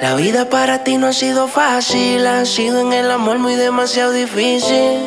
La 0.00 0.14
vida 0.14 0.48
para 0.48 0.82
ti 0.82 0.96
no 0.96 1.08
ha 1.08 1.12
sido 1.12 1.46
fácil, 1.46 2.26
ha 2.26 2.44
sido 2.44 2.80
en 2.80 2.92
el 2.92 3.10
amor 3.10 3.38
muy 3.38 3.54
demasiado 3.54 4.12
difícil. 4.12 4.98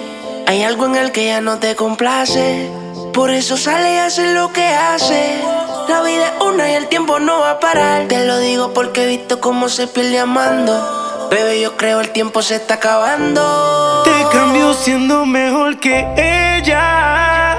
Hay 0.47 0.63
algo 0.63 0.85
en 0.85 0.95
el 0.95 1.11
que 1.11 1.27
ya 1.27 1.41
no 1.41 1.57
te 1.59 1.75
complace, 1.75 2.69
por 3.13 3.31
eso 3.31 3.57
sale 3.57 3.95
y 3.95 3.97
hace 3.97 4.33
lo 4.33 4.53
que 4.53 4.65
hace. 4.65 5.41
La 5.87 6.01
vida 6.01 6.27
es 6.27 6.41
una 6.43 6.71
y 6.71 6.75
el 6.75 6.87
tiempo 6.87 7.19
no 7.19 7.39
va 7.39 7.51
a 7.51 7.59
parar. 7.59 8.07
Te 8.07 8.25
lo 8.25 8.39
digo 8.39 8.73
porque 8.73 9.03
he 9.03 9.07
visto 9.07 9.41
cómo 9.41 9.67
se 9.69 9.87
pierde 9.87 10.19
amando. 10.19 11.27
Bebé, 11.29 11.59
yo 11.61 11.75
creo 11.75 11.99
el 11.99 12.11
tiempo 12.11 12.41
se 12.41 12.55
está 12.55 12.75
acabando. 12.75 14.03
Te 14.03 14.37
cambio 14.37 14.73
siendo 14.73 15.25
mejor 15.25 15.79
que 15.79 16.07
ella. 16.15 17.57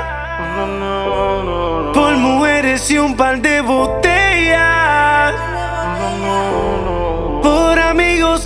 Por 1.92 2.14
mujeres 2.16 2.90
y 2.90 2.98
un 2.98 3.16
par 3.16 3.40
de 3.40 3.60
botellas. 3.60 3.93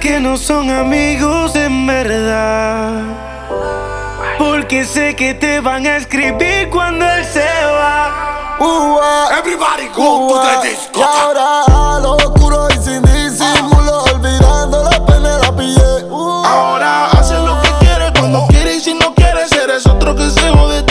Que 0.08 0.20
no 0.20 0.38
son 0.38 0.70
amigos 0.70 1.54
en 1.54 1.86
verdad. 1.86 3.02
Porque 4.38 4.86
sé 4.86 5.14
que 5.14 5.34
te 5.34 5.60
van 5.60 5.86
a 5.86 5.98
escribir 5.98 6.70
cuando 6.70 7.04
él 7.04 7.26
se 7.26 7.44
va. 7.74 8.56
Everybody 9.38 9.88
go 9.94 10.28
to 10.28 10.40
the 10.40 10.68
disco. 10.68 11.00
Y 11.00 11.02
ahora 11.02 11.62
a 11.66 12.00
lo 12.00 12.12
oscuro 12.12 12.68
y 12.70 12.78
sin 12.82 13.02
disimulo, 13.02 14.04
olvidando 14.14 14.82
la 14.82 15.04
pena 15.04 15.38
la 15.42 15.54
pillé. 15.54 16.04
Uh. 16.04 16.42
Ahora 16.42 17.10
hace 17.10 17.34
lo 17.34 17.60
que 17.60 17.68
quiere 17.80 18.10
cuando 18.18 18.46
quiere 18.46 18.76
y 18.76 18.80
si 18.80 18.94
no 18.94 19.14
quiere 19.14 19.42
eres 19.62 19.86
otro 19.86 20.16
que 20.16 20.30
se 20.30 20.48
jode 20.48 20.87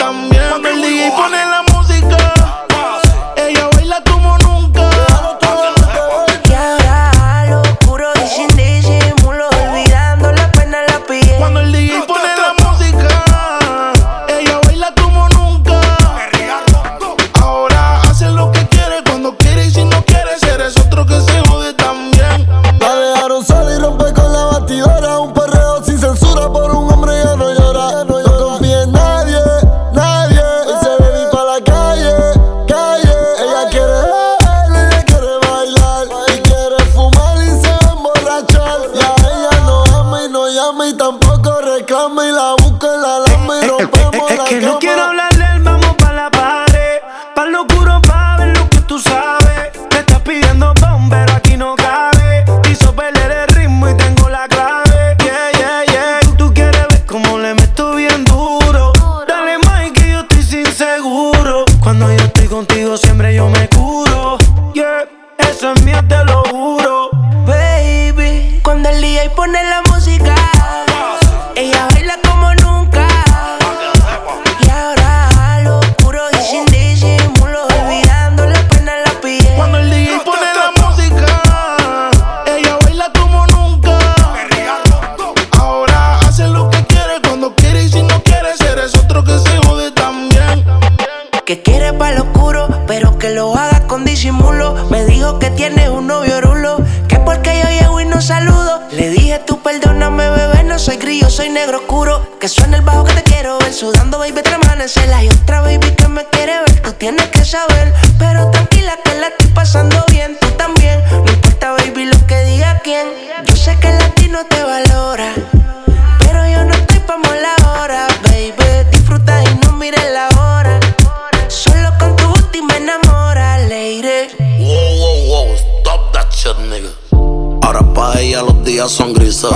son 128.87 129.13
grises. 129.13 129.49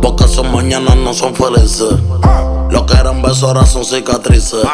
Porque 0.00 0.28
son 0.28 0.52
mañanas 0.52 0.96
no 0.96 1.14
son 1.14 1.34
felices. 1.34 1.94
Lo 2.70 2.86
que 2.86 2.94
eran 2.94 3.22
besos 3.22 3.44
ahora 3.44 3.66
son 3.66 3.84
cicatrices. 3.84 4.64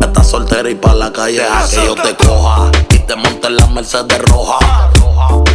Estás 0.00 0.28
soltera 0.28 0.68
y 0.70 0.74
pa' 0.74 0.94
la 0.94 1.12
calle 1.12 1.40
deja 1.40 1.68
que 1.68 1.76
yo 1.76 1.94
te 1.94 2.14
coja. 2.16 2.70
Y 2.90 2.98
te 3.00 3.16
monte 3.16 3.46
en 3.46 3.56
la 3.56 3.66
Mercedes 3.68 4.18
roja. 4.22 4.90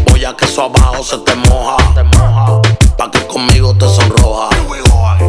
Voy 0.10 0.26
a 0.26 0.36
que 0.36 0.46
eso 0.46 0.64
abajo 0.64 1.04
se 1.04 1.18
te 1.20 1.36
moja. 1.36 1.78
Pa' 2.98 3.12
que 3.12 3.26
conmigo 3.28 3.74
te 3.76 3.88
sonroja. 3.90 4.50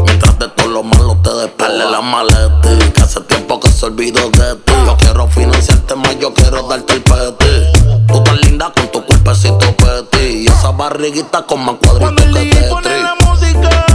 Mientras 0.04 0.38
de 0.38 0.48
todo 0.48 0.68
lo 0.68 0.82
malo 0.82 1.16
te 1.22 1.30
despele 1.34 1.90
la 1.90 2.00
maleta. 2.00 2.60
Que 2.94 3.00
hace 3.00 3.20
tiempo 3.22 3.58
que 3.58 3.68
se 3.68 3.86
olvidó 3.86 4.30
de 4.30 4.54
ti. 4.56 4.72
Yo 4.86 4.96
quiero 4.96 5.26
financiarte 5.28 5.94
más, 5.96 6.18
yo 6.18 6.32
quiero 6.34 6.62
darte 6.68 6.94
el. 6.94 7.02
Tú 8.06 8.22
tan 8.22 8.40
linda 8.40 8.72
con 8.74 8.88
tu 8.88 9.01
cuerpecito 9.22 9.76
peti. 9.76 10.44
Y 10.44 10.46
esa 10.46 10.70
barriguita 10.70 11.42
con 11.42 11.64
más 11.64 11.76
Cuando 11.80 12.22
cuadritos 12.22 12.26
el 12.26 12.50
que 12.50 12.56
DJ 12.56 12.68
pone 12.68 13.00
la 13.00 13.14
música, 13.26 13.86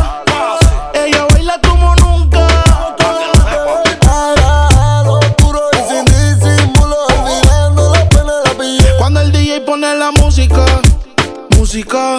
ella 0.93 1.25
baila 1.31 1.59
como 1.67 1.95
nunca. 1.95 2.47
Ahora 4.07 4.67
a 4.67 5.03
lo 5.03 5.13
oscuro 5.13 5.61
y 5.73 5.89
sin 5.89 6.05
disimulo, 6.05 6.95
olvidando 7.07 7.93
la 7.93 8.09
pena 8.09 8.33
la 8.45 8.51
pillé. 8.51 8.97
Cuando 8.97 9.21
el 9.21 9.31
DJ 9.31 9.61
pone 9.61 9.95
la 9.95 10.11
música, 10.11 10.66
música, 11.57 12.17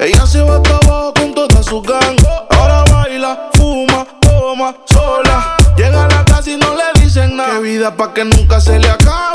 ella 0.00 0.26
se 0.26 0.42
va 0.42 0.56
hasta 0.56 0.76
abajo 0.76 1.14
con 1.14 1.34
toda 1.34 1.62
su 1.62 1.80
gang. 1.82 2.16
Ahora 2.50 2.84
baila, 2.92 3.50
fuma, 3.54 4.06
toma, 4.20 4.74
sola. 4.86 5.56
Llega 5.76 6.04
a 6.04 6.08
la 6.08 6.24
casa 6.24 6.50
y 6.50 6.56
no 6.56 6.74
le 6.74 7.00
dicen 7.00 7.36
nada. 7.36 7.54
Qué 7.54 7.60
vida 7.60 7.96
pa' 7.96 8.12
que 8.12 8.24
nunca 8.24 8.60
se 8.60 8.78
le 8.78 8.90
acabe 8.90 9.31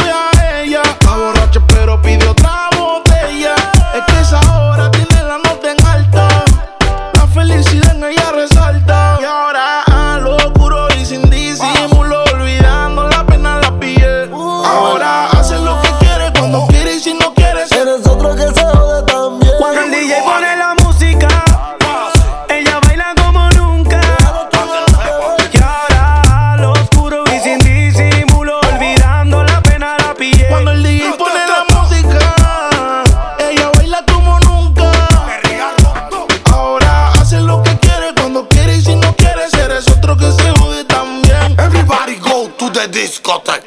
discoteca. 43.08 43.66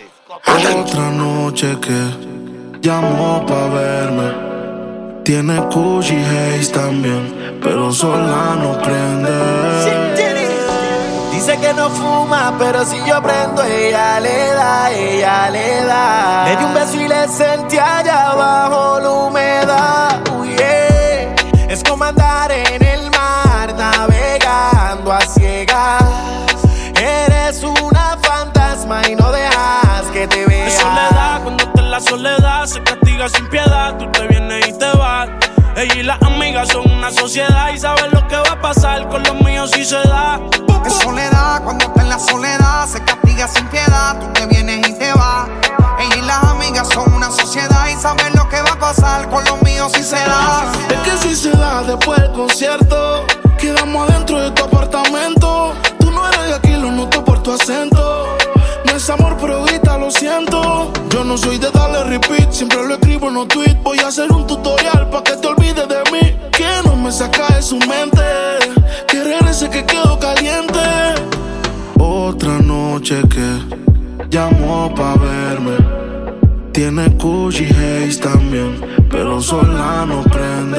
Otra 0.81 1.11
noche 1.11 1.79
que 1.81 2.01
llamó 2.83 3.45
pa' 3.47 3.69
verme. 3.69 4.51
Tiene 5.25 5.61
Gucci 5.73 6.17
Haze 6.17 6.73
también, 6.73 7.59
pero 7.63 7.93
sola 7.93 8.57
no 8.63 8.79
prende. 8.83 9.31
Dice 11.33 11.57
que 11.59 11.73
no 11.73 11.89
fuma, 11.89 12.55
pero 12.59 12.85
si 12.85 12.99
yo 13.07 13.23
prendo, 13.23 13.63
ella 13.63 14.21
le 14.21 14.53
da, 14.53 14.91
ella 14.91 15.51
le 15.51 15.85
da. 15.85 16.45
Le 16.47 16.57
di 16.57 16.65
un 16.65 16.75
beso 16.75 17.01
y 17.01 17.09
le 17.09 17.29
sentí 17.29 17.79
allá 17.79 18.31
abajo 18.33 19.01
la 19.01 19.11
humedad. 19.11 20.21
Uy, 20.39 20.55
eh. 20.59 21.35
es 21.69 21.83
como 21.83 22.05
andar 22.05 22.51
en 22.53 22.83
el 22.85 23.11
mar, 23.11 23.75
navegando 23.75 25.13
a 25.13 25.21
ciegas. 25.21 26.20
Soledad 32.01 32.67
se 32.67 32.83
castiga 32.83 33.29
sin 33.29 33.49
piedad. 33.49 33.97
Tú 33.99 34.11
te 34.13 34.27
vienes 34.27 34.69
y 34.69 34.79
te 34.79 34.91
vas. 34.97 35.29
Ella 35.77 35.95
y 35.95 36.03
las 36.03 36.21
amigas 36.23 36.69
son 36.69 36.91
una 36.91 37.11
sociedad 37.11 37.71
y 37.73 37.79
saben 37.79 38.11
lo 38.13 38.27
que 38.27 38.37
va 38.37 38.53
a 38.53 38.61
pasar 38.61 39.09
con 39.09 39.23
los 39.23 39.41
míos 39.43 39.71
si 39.73 39.85
se 39.85 39.97
da. 39.97 40.41
Es 40.85 40.95
soledad, 40.95 41.63
cuando 41.63 41.85
está 41.85 42.03
en 42.03 42.09
la 42.09 42.19
soledad 42.19 42.87
se 42.87 43.03
castiga 43.05 43.47
sin 43.47 43.67
piedad. 43.69 44.19
Tú 44.19 44.33
te 44.33 44.47
vienes 44.47 44.89
y 44.89 44.99
te 44.99 45.13
vas. 45.13 45.49
Ella 45.99 46.17
y 46.17 46.23
las 46.23 46.43
amigas 46.45 46.89
son 46.89 47.13
una 47.13 47.31
sociedad 47.31 47.87
y 47.89 48.01
saben 48.01 48.35
lo 48.35 48.49
que 48.49 48.61
va 48.63 48.71
a 48.71 48.79
pasar 48.79 49.29
con 49.29 49.45
los 49.45 49.61
míos 49.63 49.93
si 49.95 50.03
se 50.03 50.17
da. 50.17 50.73
Es 50.89 50.99
que 51.01 51.29
si 51.29 51.37
se 51.37 51.51
da 51.51 51.83
después 51.83 52.19
del 52.21 52.33
concierto, 52.33 53.27
quedamos 53.59 54.09
adentro 54.09 54.41
de 54.41 54.51
tu 54.53 54.65
apartamento. 54.65 55.75
Tú 55.99 56.11
no 56.11 56.27
eres 56.29 56.47
de 56.49 56.55
aquí, 56.55 56.73
lo 56.77 56.91
noto 56.91 57.25
por 57.25 57.43
tu 57.43 57.53
acento. 57.53 58.20
Es 59.01 59.09
amor, 59.09 59.35
pero 59.41 59.65
grita, 59.65 59.97
lo 59.97 60.11
siento. 60.11 60.93
Yo 61.09 61.25
no 61.25 61.39
soy 61.39 61.57
de 61.57 61.71
darle 61.71 62.05
repeat, 62.05 62.53
siempre 62.53 62.87
lo 62.87 62.93
escribo 62.93 63.29
en 63.29 63.35
los 63.35 63.49
tweets. 63.49 63.83
Voy 63.83 63.99
a 63.99 64.09
hacer 64.09 64.31
un 64.31 64.47
tutorial 64.47 65.09
para 65.09 65.25
que 65.25 65.37
te 65.37 65.49
olvides 65.49 65.89
de 65.89 66.03
mí. 66.13 66.37
Que 66.53 66.69
no 66.85 66.97
me 66.97 67.11
saca 67.11 67.47
de 67.55 67.63
su 67.63 67.79
mente. 67.79 68.21
Que 69.09 69.25
regrese 69.25 69.71
que 69.71 69.87
quedo 69.87 70.19
caliente. 70.19 70.79
Otra 71.99 72.59
noche 72.59 73.23
que 73.31 74.29
llamó 74.29 74.95
pa' 74.95 75.15
verme. 75.15 75.79
Tiene 76.81 77.09
Gucci 77.09 77.67
Haze 77.67 78.21
también, 78.23 78.81
pero 79.11 79.39
sola 79.43 80.07
no 80.07 80.23
prende. 80.23 80.79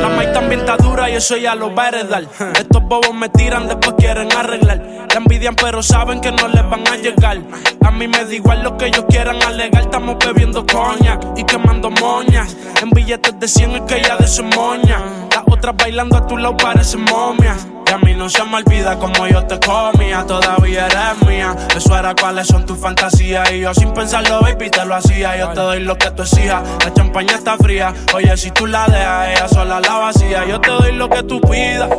La 0.00 0.08
maíz 0.08 0.32
también 0.32 0.60
está 0.60 0.76
dura 0.76 1.10
y 1.10 1.14
eso 1.14 1.36
ya 1.36 1.56
lo 1.56 1.74
va 1.74 1.86
a 1.86 1.88
heredar. 1.88 2.28
Estos 2.54 2.80
bobos 2.84 3.12
me 3.12 3.28
tiran, 3.28 3.66
después 3.66 3.96
quieren 3.98 4.30
arreglar. 4.30 5.08
La 5.12 5.16
envidian, 5.16 5.56
pero 5.56 5.82
saben 5.82 6.20
que 6.20 6.30
no 6.30 6.46
les 6.46 6.62
van 6.70 6.86
a 6.86 6.96
llegar. 6.96 7.40
A 7.84 7.90
mí 7.90 8.06
me 8.06 8.24
da 8.24 8.32
igual 8.32 8.62
lo 8.62 8.76
que 8.76 8.86
ellos 8.86 9.04
quieran 9.08 9.42
alegar. 9.42 9.82
Estamos 9.82 10.16
bebiendo 10.24 10.64
coñac 10.64 11.20
y 11.36 11.42
quemando 11.42 11.90
moñas. 11.90 12.56
En 12.80 12.90
billetes 12.90 13.40
de 13.40 13.48
100 13.48 13.70
es 13.72 13.80
que 13.80 13.98
ella 13.98 14.16
de 14.18 14.28
su 14.28 14.44
moña. 14.44 15.00
Las 15.28 15.42
otras 15.50 15.74
bailando 15.76 16.18
a 16.18 16.24
tu 16.24 16.36
lado 16.36 16.56
parecen 16.56 17.02
momias. 17.02 17.66
A 17.92 17.98
mí 17.98 18.14
no 18.14 18.26
se 18.30 18.42
me 18.44 18.56
olvida 18.56 18.98
como 18.98 19.26
yo 19.26 19.44
te 19.44 19.60
comía, 19.60 20.24
todavía 20.26 20.86
eres 20.86 21.28
mía. 21.28 21.54
Eso 21.76 21.94
era 21.94 22.14
cuáles 22.14 22.46
son 22.46 22.64
tus 22.64 22.78
fantasías. 22.78 23.52
Y 23.52 23.60
yo 23.60 23.74
sin 23.74 23.92
pensarlo, 23.92 24.40
baby, 24.40 24.70
te 24.70 24.82
lo 24.86 24.94
hacía. 24.94 25.36
Yo 25.36 25.50
te 25.50 25.60
doy 25.60 25.80
lo 25.80 25.98
que 25.98 26.10
tú 26.10 26.22
exijas. 26.22 26.62
La 26.82 26.94
champaña 26.94 27.34
está 27.34 27.58
fría. 27.58 27.92
Oye, 28.14 28.34
si 28.38 28.50
tú 28.50 28.66
la 28.66 28.86
dejas, 28.86 29.28
ella 29.28 29.48
sola 29.48 29.78
la 29.80 29.98
vacía. 29.98 30.46
Yo 30.46 30.58
te 30.58 30.70
doy 30.70 30.92
lo 30.92 31.10
que 31.10 31.22
tú 31.24 31.38
pidas. 31.42 31.90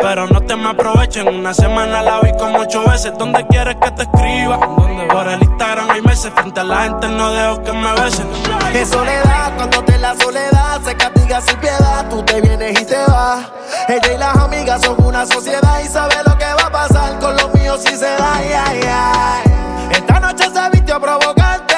Pero 0.00 0.26
no 0.26 0.40
te 0.40 0.56
me 0.56 0.70
aprovechen. 0.70 1.28
Una 1.28 1.52
semana 1.52 2.00
la 2.00 2.20
vi 2.20 2.32
como 2.38 2.60
ocho 2.60 2.82
veces. 2.88 3.12
¿Dónde 3.18 3.46
quieres 3.48 3.76
que 3.76 3.90
te 3.90 4.04
escriba? 4.04 4.58
Por 4.58 5.28
el 5.28 5.42
Instagram 5.42 5.90
hay 5.90 6.00
meses. 6.00 6.32
Frente 6.34 6.60
a 6.60 6.64
la 6.64 6.84
gente 6.84 7.08
no 7.08 7.30
dejo 7.30 7.62
que 7.62 7.72
me 7.72 7.92
besen. 8.00 8.26
Es 8.72 8.88
soledad, 8.88 9.52
cuando 9.56 9.84
te 9.84 9.98
la 9.98 10.14
soledad 10.16 10.80
se 10.82 10.94
castiga 10.96 11.42
sin 11.42 11.58
piedad. 11.58 12.08
Tú 12.08 12.22
te 12.22 12.40
vienes 12.40 12.80
y 12.80 12.86
te 12.86 12.96
vas. 13.06 13.50
Ella 13.88 14.12
y 14.14 14.18
las 14.18 14.36
amigas 14.36 14.80
son 14.80 14.96
una 15.04 15.26
sociedad 15.26 15.41
y 15.44 15.88
sabe 15.88 16.14
lo 16.24 16.38
que 16.38 16.44
va 16.44 16.66
a 16.66 16.70
pasar 16.70 17.18
con 17.18 17.36
los 17.36 17.52
míos 17.54 17.80
si 17.84 17.96
se 17.96 18.04
da. 18.04 18.36
Ay, 18.36 18.52
ay. 18.54 19.42
Esta 19.90 20.20
noche 20.20 20.44
se 20.44 20.70
vistió 20.70 21.00
provocante, 21.00 21.74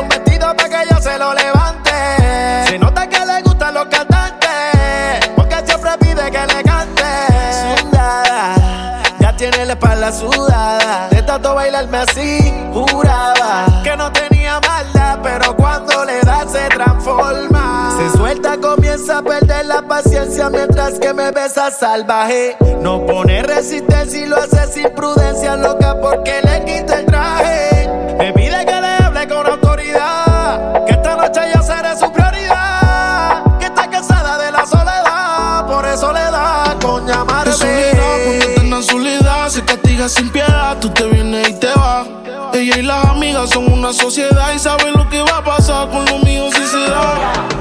un 0.00 0.08
vestido 0.08 0.54
para 0.56 0.68
que 0.68 0.82
ella 0.82 1.00
se 1.00 1.18
lo 1.18 1.34
levante. 1.34 1.90
Se 2.66 2.78
nota 2.78 3.06
que 3.06 3.26
le 3.26 3.42
gustan 3.42 3.74
los 3.74 3.86
cantantes, 3.86 5.28
porque 5.36 5.56
siempre 5.66 5.90
pide 6.00 6.30
que 6.30 6.46
le 6.46 6.62
cante. 6.62 7.02
Sudada, 7.78 9.02
ya 9.20 9.36
tiene 9.36 9.66
la 9.66 9.72
espalda 9.74 10.10
sudada. 10.10 11.08
De 11.10 11.22
tanto 11.22 11.54
bailarme 11.54 11.98
así, 11.98 12.70
juraba 12.72 13.82
que 13.84 13.96
no 13.98 14.10
tenía 14.12 14.60
maldad, 14.60 15.18
pero 15.22 15.54
cuando 15.54 16.06
le 16.06 16.20
da 16.22 16.46
se 16.48 16.68
transforma. 16.68 17.53
A 19.14 19.22
perder 19.22 19.66
la 19.66 19.80
paciencia 19.80 20.50
mientras 20.50 20.98
que 20.98 21.14
me 21.14 21.30
besa 21.30 21.70
salvaje. 21.70 22.56
No 22.80 23.06
pone 23.06 23.44
resistencia 23.44 24.24
y 24.24 24.26
lo 24.26 24.36
hace 24.36 24.66
sin 24.72 24.90
prudencia, 24.90 25.54
loca 25.54 25.96
porque 26.00 26.40
le 26.42 26.64
quita 26.64 26.98
el 26.98 27.06
traje. 27.06 27.88
Me 28.18 28.32
pide 28.32 28.66
que 28.66 28.80
le 28.80 29.04
hable 29.04 29.28
con 29.28 29.46
autoridad, 29.46 30.84
que 30.84 30.94
esta 30.94 31.14
noche 31.14 31.40
yo 31.54 31.62
seré 31.62 31.96
su 31.96 32.10
prioridad. 32.10 33.56
Que 33.60 33.66
está 33.66 33.88
cansada 33.88 34.36
de 34.36 34.50
la 34.50 34.66
soledad, 34.66 35.66
por 35.68 35.86
eso 35.86 36.12
le 36.12 36.18
da 36.18 36.76
con 36.82 37.06
llamarme. 37.06 37.52
Soledad 37.52 38.54
soledad, 38.82 39.48
se 39.48 39.64
castiga 39.64 40.08
sin 40.08 40.30
piedad. 40.30 40.76
Tú 40.80 40.90
te 40.90 41.04
vienes 41.04 41.48
y 41.48 41.54
te 41.54 41.68
vas. 41.68 42.06
Ella 42.52 42.78
y 42.78 42.82
las 42.82 43.04
amigas 43.06 43.50
son 43.50 43.72
una 43.72 43.92
sociedad 43.92 44.52
y 44.54 44.58
saben 44.58 44.92
lo 44.94 45.08
que 45.08 45.22
va 45.22 45.38
a 45.38 45.44
pasar 45.44 45.88
con 45.90 46.04
los 46.04 46.22
míos 46.22 46.52
si 46.54 46.66
se 46.66 46.90
da. 46.90 47.53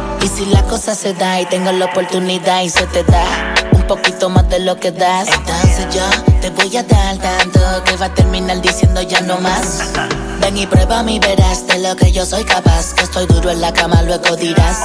Si 0.44 0.50
la 0.50 0.63
cosa 0.63 0.94
se 0.94 1.13
da 1.13 1.40
y 1.40 1.45
tengo 1.45 1.72
la 1.72 1.86
oportunidad 1.86 2.63
y 2.63 2.69
se 2.69 2.86
te 2.88 3.01
da 3.06 3.24
un 3.72 3.84
poquito 3.84 4.30
más 4.30 4.50
de 4.50 4.60
lo 4.60 4.78
que 4.78 4.92
das, 4.92 5.30
entonces 5.30 5.88
yo 5.95 6.01
te 6.42 6.50
voy 6.50 6.75
a 6.75 6.84
dar 6.84 7.18
tanto 7.18 7.62
que 7.86 7.95
va 7.95 8.07
a 8.07 8.13
terminar 8.13 8.62
diciendo 8.62 9.01
ya 9.04 9.22
no 9.22 9.38
más. 9.38 9.94
Ven 10.42 10.57
y 10.57 10.68
prueba 10.68 11.01
mi 11.01 11.18
verás 11.18 11.66
de 11.68 11.80
lo 11.80 11.95
que 11.95 12.12
yo 12.12 12.25
soy 12.25 12.44
capaz. 12.44 12.94
Que 12.94 13.06
estoy 13.06 13.25
duro 13.28 13.51
en 13.51 13.62
la 13.62 13.72
cama, 13.72 14.01
luego 14.01 14.36
dirás. 14.36 14.80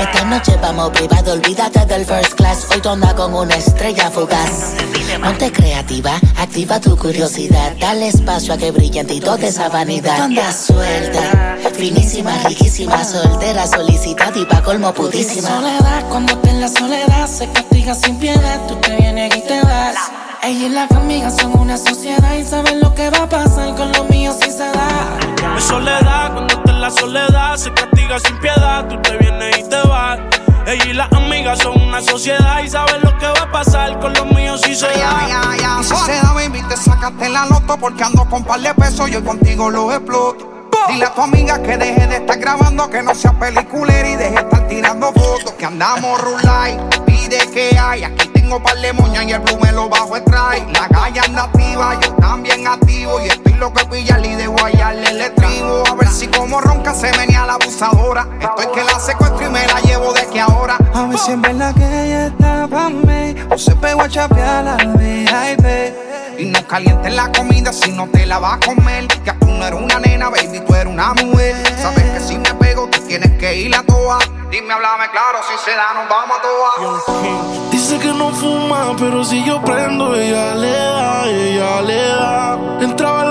Esta 0.00 0.24
noche 0.24 0.58
vamos 0.60 0.90
privado, 0.90 1.34
olvídate 1.34 1.86
del 1.86 2.04
first 2.04 2.32
class. 2.32 2.66
Hoy 2.72 2.82
andas 2.90 3.14
con 3.14 3.32
una 3.32 3.54
estrella 3.54 4.10
fugaz. 4.10 4.74
Ponte 5.22 5.52
creativa, 5.52 6.16
activa 6.36 6.80
tu 6.80 6.96
curiosidad. 6.96 7.76
Dale 7.78 8.08
espacio 8.08 8.54
a 8.54 8.56
que 8.56 8.72
brille 8.72 9.00
en 9.00 9.06
ti 9.06 9.20
toda 9.20 9.46
esa 9.46 9.68
vanidad. 9.68 10.16
Tú 10.16 10.22
andas 10.24 10.66
suelta, 10.66 11.55
finísima, 11.76 12.32
riquísima, 12.44 13.04
soltera, 13.04 13.66
solicitada 13.66 14.38
y 14.38 14.44
pa' 14.46 14.62
colmo 14.62 14.92
putísima. 14.92 15.48
soledad, 15.48 16.08
cuando 16.08 16.32
está 16.32 16.50
en 16.50 16.60
la 16.60 16.68
soledad, 16.68 17.26
se 17.26 17.50
castiga 17.52 17.94
sin 17.94 18.16
piedad. 18.18 18.60
Tú 18.66 18.76
te 18.76 18.96
vienes 18.96 19.36
y 19.36 19.40
te 19.42 19.60
vas. 19.62 19.96
Ella 20.42 20.66
y 20.66 20.68
las 20.70 20.90
amigas 20.92 21.36
son 21.36 21.58
una 21.58 21.76
sociedad 21.76 22.34
y 22.34 22.44
saben 22.44 22.80
lo 22.80 22.94
que 22.94 23.10
va 23.10 23.24
a 23.24 23.28
pasar 23.28 23.74
con 23.74 23.92
los 23.92 24.08
míos 24.08 24.36
si 24.40 24.50
se 24.50 24.58
da. 24.58 25.18
Es 25.56 25.64
soledad, 25.64 26.32
cuando 26.32 26.54
está 26.54 26.72
en 26.72 26.80
la 26.80 26.90
soledad 26.90 27.56
se 27.56 27.72
castiga 27.72 28.18
sin 28.20 28.38
piedad. 28.38 28.86
Tú 28.88 29.00
te 29.02 29.16
vienes 29.18 29.58
y 29.58 29.68
te 29.68 29.80
vas. 29.82 30.18
Ella 30.66 30.84
y 30.84 30.92
las 30.94 31.12
amigas 31.12 31.58
son 31.58 31.80
una 31.80 32.00
sociedad 32.00 32.62
y 32.64 32.68
saben 32.68 33.02
lo 33.02 33.16
que 33.18 33.26
va 33.26 33.42
a 33.42 33.52
pasar 33.52 33.98
con 34.00 34.12
los 34.14 34.26
míos 34.32 34.60
si 34.64 34.74
se 34.74 34.86
da. 34.86 35.26
ay. 35.50 35.84
Si 35.84 35.94
se 35.94 36.12
da, 36.12 36.32
baby, 36.32 36.62
te 36.68 36.76
sacaste 36.76 37.28
la 37.28 37.46
loto 37.46 37.76
porque 37.76 38.02
ando 38.02 38.24
con 38.28 38.42
par 38.44 38.60
de 38.60 38.74
pesos 38.74 39.08
y 39.10 39.16
hoy 39.16 39.22
contigo 39.22 39.70
lo 39.70 39.92
exploto. 39.92 40.55
Dile 40.88 41.04
a 41.04 41.14
tu 41.14 41.22
amiga 41.22 41.62
que 41.62 41.76
deje 41.76 42.06
de 42.06 42.16
estar 42.16 42.38
grabando, 42.38 42.88
que 42.88 43.02
no 43.02 43.14
sea 43.14 43.32
peliculera 43.32 44.08
y 44.08 44.16
deje 44.16 44.30
de 44.30 44.40
estar 44.40 44.68
tirando 44.68 45.12
fotos. 45.12 45.52
Que 45.52 45.66
andamos 45.66 46.20
rulay, 46.20 46.78
pide 47.06 47.38
que 47.52 47.78
hay. 47.78 48.04
Aquí 48.04 48.35
tengo 48.46 48.62
par 48.62 48.76
de 48.76 48.92
moñas 48.92 49.24
y 49.24 49.32
el 49.32 49.40
blue 49.40 49.58
me 49.60 49.72
lo 49.72 49.88
bajo 49.88 50.16
extrae. 50.16 50.64
La 50.72 50.86
calle 50.86 51.18
anda 51.18 51.44
activa, 51.44 51.98
yo 52.00 52.12
también 52.14 52.64
activo. 52.64 53.20
Y 53.20 53.26
estoy 53.26 53.54
loco 53.54 53.80
de 53.80 53.86
pillarle 53.86 54.28
y 54.28 54.34
de 54.36 54.46
guayarle 54.46 55.10
el 55.10 55.20
estribo. 55.20 55.82
A 55.90 55.94
ver 55.96 56.08
si 56.08 56.28
como 56.28 56.60
ronca 56.60 56.94
se 56.94 57.10
venía 57.18 57.44
la 57.44 57.54
abusadora. 57.54 58.28
Estoy 58.40 58.66
que 58.72 58.84
la 58.84 59.00
secuestro 59.00 59.46
y 59.46 59.50
me 59.50 59.66
la 59.66 59.80
llevo 59.80 60.12
de 60.12 60.26
que 60.26 60.40
ahora. 60.40 60.78
A 60.94 61.06
ver 61.06 61.18
si 61.18 61.32
en 61.32 61.42
verdad 61.42 61.74
que 61.74 62.04
ella 62.04 62.26
está 62.26 62.68
pa' 62.68 62.88
mí 62.88 63.34
O 63.50 63.58
se 63.58 63.74
pegó 63.76 64.02
a 64.02 64.08
chapear 64.08 64.66
a 64.68 64.76
la 64.76 64.76
VIP 64.76 66.38
Y 66.38 66.46
no 66.46 66.66
calientes 66.66 67.14
la 67.14 67.30
comida 67.32 67.72
si 67.72 67.90
no 67.90 68.06
te 68.06 68.26
la 68.26 68.38
vas 68.38 68.58
a 68.58 68.60
comer. 68.60 69.08
Que 69.08 69.32
tú 69.32 69.46
no 69.46 69.66
eres 69.66 69.80
una 69.80 69.98
nena, 69.98 70.30
baby, 70.30 70.60
tú 70.60 70.72
eres 70.72 70.92
una 70.92 71.14
mujer. 71.14 71.56
Sabes 71.82 72.04
que 72.12 72.20
si 72.20 72.38
me 72.38 72.54
tú 72.84 73.00
tienes 73.06 73.30
que 73.38 73.56
ir 73.56 73.74
a 73.74 73.82
toa. 73.82 74.18
Dime, 74.50 74.72
háblame 74.72 75.10
claro, 75.10 75.38
si 75.48 75.56
se 75.64 75.76
da, 75.76 75.94
nos 75.94 76.08
vamos 76.08 76.38
a 76.38 76.42
toa. 76.42 77.70
Dice 77.70 77.98
que 77.98 78.12
no 78.12 78.30
fuma, 78.30 78.94
pero 78.98 79.24
si 79.24 79.42
yo 79.44 79.60
prendo, 79.62 80.14
ella 80.14 80.54
le 80.54 80.70
da, 80.70 81.26
ella 81.26 81.82
le 81.82 82.08
da. 82.08 82.58
Entraba 82.80 83.25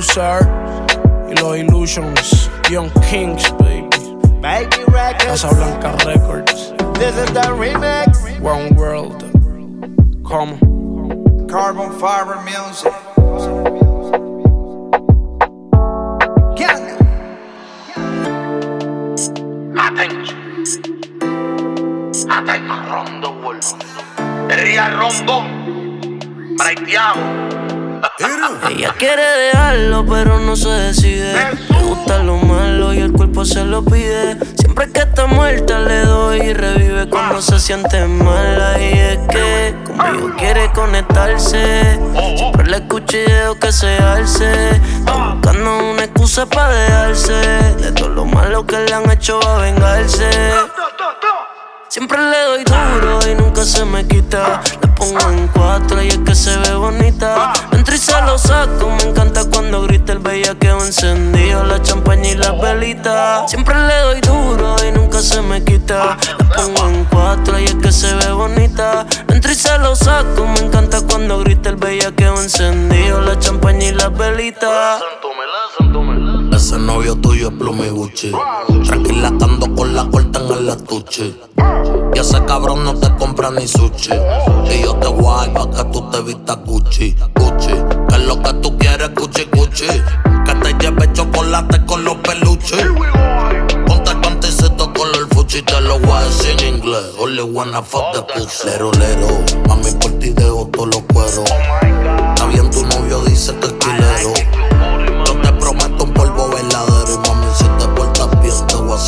Montana 0.00 0.40
de 0.40 0.40
producer. 0.40 0.48
Y 1.28 1.34
los 1.34 1.56
Illusions. 1.56 2.50
Young 2.70 2.90
Kings, 3.08 3.50
baby. 3.58 3.88
Baby 4.40 4.84
Records. 4.88 5.42
Casa 5.42 5.48
Blanca 5.54 5.96
Records. 6.06 6.72
This 6.98 7.16
is 7.16 7.32
the 7.32 7.42
remix. 7.56 8.40
One 8.40 8.74
World. 8.76 9.24
Como. 10.24 10.56
Carbon 11.48 11.92
fiber 11.98 12.40
music. 12.44 12.92
Get 16.56 16.78
it. 16.80 17.00
Attention. 19.76 20.38
Attention 22.30 22.70
around 22.70 23.20
the 23.22 23.30
world. 23.30 23.50
Ella 28.68 28.94
quiere 28.98 29.22
dejarlo, 29.22 30.06
pero 30.06 30.38
no 30.38 30.56
se 30.56 30.68
decide. 30.68 31.34
Le 31.68 31.82
gusta 31.82 32.22
lo 32.22 32.36
malo 32.36 32.92
y 32.92 32.98
el 32.98 33.12
cuerpo 33.12 33.44
se 33.44 33.64
lo 33.64 33.84
pide. 33.84 34.38
Siempre 34.56 34.90
que 34.90 35.00
está 35.00 35.26
muerta 35.26 35.80
le 35.80 36.00
doy 36.02 36.40
y 36.40 36.52
revive 36.52 37.08
cuando 37.08 37.42
se 37.42 37.58
siente 37.58 38.04
mala. 38.06 38.80
Y 38.80 38.92
es 38.92 39.18
que 39.28 39.74
conmigo 39.86 40.32
quiere 40.38 40.70
conectarse. 40.72 41.98
Siempre 42.36 42.66
le 42.66 42.76
escucho 42.76 43.16
y 43.16 43.58
que 43.58 43.72
se 43.72 43.96
alce. 43.98 44.70
Está 44.70 45.34
buscando 45.34 45.78
una 45.90 46.04
excusa 46.04 46.46
para 46.46 46.72
dejarse. 46.72 47.32
De 47.32 47.92
todo 47.92 48.08
lo 48.10 48.24
malo 48.24 48.66
que 48.66 48.78
le 48.78 48.94
han 48.94 49.10
hecho 49.10 49.40
va 49.44 49.56
a 49.56 49.62
vengarse. 49.62 50.30
Siempre 51.88 52.18
le 52.18 52.42
doy 52.44 52.64
duro 52.64 53.18
y 53.28 53.34
nunca 53.34 53.64
se 53.64 53.84
me 53.84 54.06
quita. 54.06 54.62
Pongo 55.00 55.30
en 55.30 55.48
cuatro 55.48 56.02
y 56.02 56.08
es 56.08 56.18
que 56.18 56.34
se 56.34 56.56
ve 56.58 56.74
bonita. 56.74 57.52
Entro 57.72 57.94
y 57.94 57.98
se 57.98 58.20
lo 58.22 58.36
saco, 58.36 58.90
me 58.90 59.04
encanta 59.04 59.46
cuando 59.50 59.82
grita 59.82 60.12
el 60.12 60.18
bellaqueo 60.18 60.84
encendido, 60.84 61.64
la 61.64 61.80
champaña 61.82 62.28
y 62.28 62.34
las 62.34 62.60
velitas. 62.60 63.50
Siempre 63.50 63.74
le 63.74 63.96
doy 64.00 64.20
duro 64.20 64.76
y 64.86 64.92
nunca 64.92 65.20
se 65.20 65.40
me 65.40 65.64
quita. 65.64 66.18
Pongo 66.54 66.88
en 66.88 67.04
cuatro 67.06 67.58
y 67.58 67.64
es 67.64 67.74
que 67.76 67.90
se 67.90 68.14
ve 68.14 68.30
bonita. 68.32 69.06
Entro 69.28 69.50
y 69.50 69.54
se 69.54 69.78
lo 69.78 69.96
saco, 69.96 70.46
me 70.46 70.60
encanta 70.60 71.00
cuando 71.00 71.38
grita 71.38 71.70
el 71.70 71.76
bellaqueo 71.76 72.38
encendido, 72.38 73.22
la 73.22 73.38
champaña 73.38 73.86
y 73.86 73.92
las 73.92 74.16
velitas. 74.16 75.00
Ese 76.60 76.78
novio 76.78 77.16
tuyo 77.16 77.48
es 77.48 77.54
Plum 77.54 77.80
y 77.82 77.88
Gucci. 77.88 78.32
Tranquila, 78.84 79.28
ando 79.28 79.74
con 79.74 79.96
la 79.96 80.04
corta 80.10 80.40
en 80.40 80.58
el 80.58 80.68
estuche. 80.68 81.34
Y 82.14 82.18
ese 82.18 82.44
cabrón 82.44 82.84
no 82.84 82.94
te 82.94 83.08
compra 83.16 83.50
ni 83.50 83.66
sushi. 83.66 84.12
Y 84.70 84.82
yo 84.82 84.94
te 84.96 85.06
a 85.06 85.54
pa' 85.54 85.70
que 85.70 85.84
tú 85.90 86.10
te 86.10 86.20
vistas 86.20 86.58
Gucci. 86.66 87.16
Gucci, 87.34 87.72
que 88.08 88.14
es 88.14 88.26
lo 88.26 88.42
que 88.42 88.52
tú 88.60 88.76
quieres, 88.76 89.10
Gucci, 89.14 89.48
Gucci. 89.50 89.86
Que 89.86 90.54
te 90.54 90.74
lleve 90.84 91.10
chocolate 91.14 91.82
con 91.86 92.04
los 92.04 92.16
peluches. 92.16 92.86
Ponte 93.86 94.10
el 94.10 94.20
panticito 94.20 94.92
el 95.14 95.26
fuchi, 95.28 95.62
te 95.62 95.80
lo 95.80 95.98
voy 95.98 96.12
a 96.12 96.20
decir 96.24 96.62
en 96.62 96.76
inglés. 96.76 97.06
Only 97.18 97.42
wanna 97.42 97.82
fuck 97.82 98.12
the 98.12 98.22
pussy. 98.34 98.68
Lero, 98.68 98.92
lero, 98.92 99.28
mami, 99.66 99.92
por 99.92 100.12
ti 100.18 100.28
dejo 100.28 100.68
todos 100.70 100.94
los 100.94 101.02
cueros. 101.10 101.50
Está 102.34 102.46
bien, 102.48 102.70
tu 102.70 102.84
novio 102.84 103.22
dice 103.24 103.56
que 103.56 103.66
es 103.66 103.72
quilero. 103.72 104.49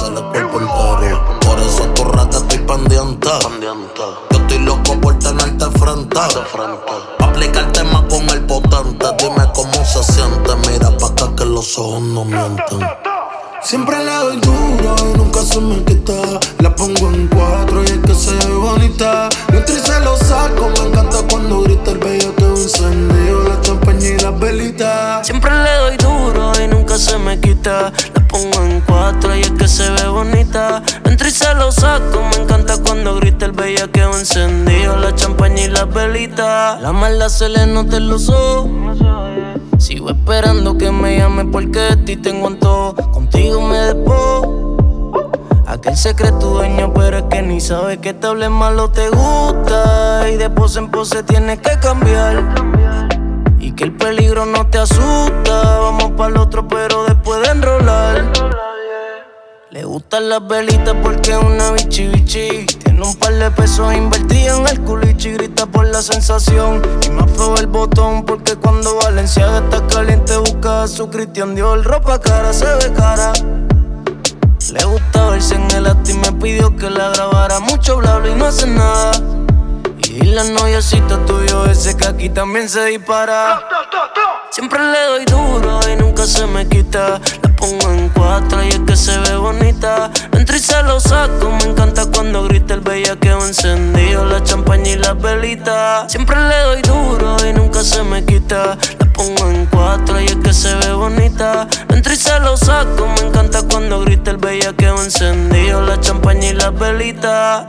Bien, 0.00 0.14
te 0.32 0.42
voy 0.44 0.51
maldad 37.02 37.30
se 37.30 37.48
le 37.48 37.66
nota 37.66 37.96
en 37.96 38.08
los 38.08 38.28
ojos. 38.28 38.70
Sigo 39.78 40.10
esperando 40.10 40.78
que 40.78 40.92
me 40.92 41.18
llame 41.18 41.44
porque 41.46 41.80
de 41.80 41.96
ti 41.96 42.16
tengo 42.16 42.46
en 42.46 42.60
todo. 42.60 42.94
Contigo 43.10 43.60
me 43.60 43.76
despojo. 43.76 44.76
Aquel 45.66 45.96
secreto 45.96 46.50
dueño, 46.50 46.94
pero 46.94 47.18
es 47.18 47.24
que 47.24 47.42
ni 47.42 47.60
sabe 47.60 47.98
que 47.98 48.14
te 48.14 48.28
hable 48.28 48.48
malo 48.48 48.90
te 48.90 49.08
gusta. 49.08 50.30
Y 50.32 50.36
de 50.36 50.48
pose 50.48 50.78
en 50.78 50.92
pose 50.92 51.24
tienes 51.24 51.58
que 51.58 51.76
cambiar. 51.80 52.54
Y 53.58 53.72
que 53.72 53.82
el 53.82 53.96
peligro 53.96 54.46
no 54.46 54.68
te 54.68 54.78
asusta. 54.78 55.80
Vamos 55.80 56.12
para 56.16 56.30
el 56.30 56.36
otro, 56.36 56.68
pero 56.68 57.04
después 57.06 57.42
de 57.42 57.48
enrolar. 57.50 58.32
Le 59.70 59.82
gustan 59.82 60.28
las 60.28 60.46
velitas 60.46 60.94
porque 61.02 61.32
es 61.32 61.38
una 61.38 61.72
bichi 61.72 62.06
bichi. 62.06 62.66
Un 63.04 63.16
par 63.16 63.34
de 63.34 63.50
pesos 63.50 63.92
invertidos 63.92 64.60
en 64.60 64.68
el 64.68 64.80
culichi. 64.82 65.32
Grita 65.32 65.66
por 65.66 65.86
la 65.86 66.00
sensación. 66.02 66.80
Y 67.02 67.10
me 67.10 67.22
afro 67.22 67.56
el 67.56 67.66
botón 67.66 68.24
porque 68.24 68.54
cuando 68.56 68.96
Valenciaga 68.96 69.58
está 69.58 69.84
caliente 69.88 70.36
busca 70.36 70.84
a 70.84 70.88
su 70.88 71.10
Cristian 71.10 71.54
Dior. 71.54 71.84
Ropa 71.84 72.20
cara 72.20 72.52
se 72.52 72.64
ve 72.64 72.92
cara. 72.94 73.32
Le 74.72 74.84
gusta 74.84 75.30
verse 75.30 75.56
en 75.56 75.70
el 75.72 75.86
acto 75.86 76.12
y 76.12 76.14
me 76.14 76.32
pidió 76.32 76.76
que 76.76 76.88
la 76.88 77.10
grabara. 77.10 77.58
Mucho 77.60 77.96
bla 77.96 78.18
bla 78.18 78.30
y 78.30 78.34
no 78.36 78.46
hace 78.46 78.66
nada. 78.66 79.10
Y 79.98 80.24
la 80.24 80.44
noviecita 80.44 81.18
tuyo 81.26 81.66
ese 81.66 81.96
que 81.96 82.06
aquí 82.06 82.28
también 82.28 82.68
se 82.68 82.84
dispara. 82.84 83.60
Siempre 84.50 84.78
le 84.78 85.06
doy 85.06 85.24
duro 85.24 85.80
y 85.90 85.96
nunca 85.96 86.24
se 86.24 86.46
me 86.46 86.68
quita. 86.68 87.20
La 87.42 87.56
pongo 87.56 87.90
en 87.90 88.01
y 88.40 88.68
es 88.68 88.80
que 88.86 88.96
se 88.96 89.18
ve 89.18 89.36
bonita. 89.36 90.10
Entro 90.32 90.56
y 90.56 90.58
se 90.58 90.82
lo 90.84 90.98
saco, 91.00 91.50
me 91.50 91.64
encanta 91.64 92.06
cuando 92.06 92.44
grita 92.44 92.72
el 92.72 92.80
bellaqueo 92.80 93.44
encendido, 93.44 94.24
la 94.24 94.42
champaña 94.42 94.88
y 94.92 94.96
las 94.96 95.20
velitas. 95.20 96.10
Siempre 96.10 96.36
le 96.36 96.58
doy 96.60 96.82
duro 96.82 97.36
y 97.46 97.52
nunca 97.52 97.82
se 97.82 98.02
me 98.02 98.24
quita. 98.24 98.78
La 98.98 99.12
pongo 99.12 99.50
en 99.50 99.66
cuatro 99.66 100.18
y 100.18 100.24
es 100.24 100.36
que 100.36 100.54
se 100.54 100.74
ve 100.76 100.92
bonita. 100.94 101.68
Entro 101.90 102.12
y 102.12 102.16
se 102.16 102.38
lo 102.40 102.56
saco, 102.56 103.06
me 103.06 103.28
encanta 103.28 103.64
cuando 103.70 104.00
grita 104.00 104.30
el 104.30 104.38
bellaqueo 104.38 105.02
encendido, 105.02 105.82
la 105.82 106.00
champaña 106.00 106.48
y 106.48 106.54
las 106.54 106.78
velitas. 106.78 107.66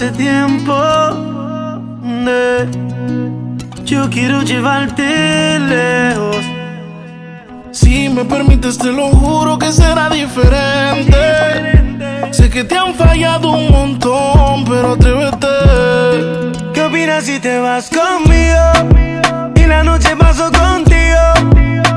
Hace 0.00 0.12
tiempo 0.12 0.74
de, 2.24 2.66
yo 3.84 4.08
quiero 4.08 4.40
llevarte 4.40 5.58
lejos. 5.58 6.42
Si 7.70 8.08
me 8.08 8.24
permites, 8.24 8.78
te 8.78 8.92
lo 8.92 9.08
juro 9.08 9.58
que 9.58 9.70
será 9.70 10.08
diferente. 10.08 11.18
Sé 12.30 12.48
que 12.48 12.64
te 12.64 12.78
han 12.78 12.94
fallado 12.94 13.50
un 13.50 13.70
montón, 13.70 14.64
pero 14.64 14.92
atrévete. 14.92 15.46
¿Qué 16.72 16.82
opinas 16.82 17.24
si 17.24 17.38
te 17.38 17.58
vas 17.58 17.90
conmigo? 17.90 19.52
Y 19.54 19.66
la 19.66 19.84
noche 19.84 20.16
paso 20.16 20.50
contigo. 20.50 21.20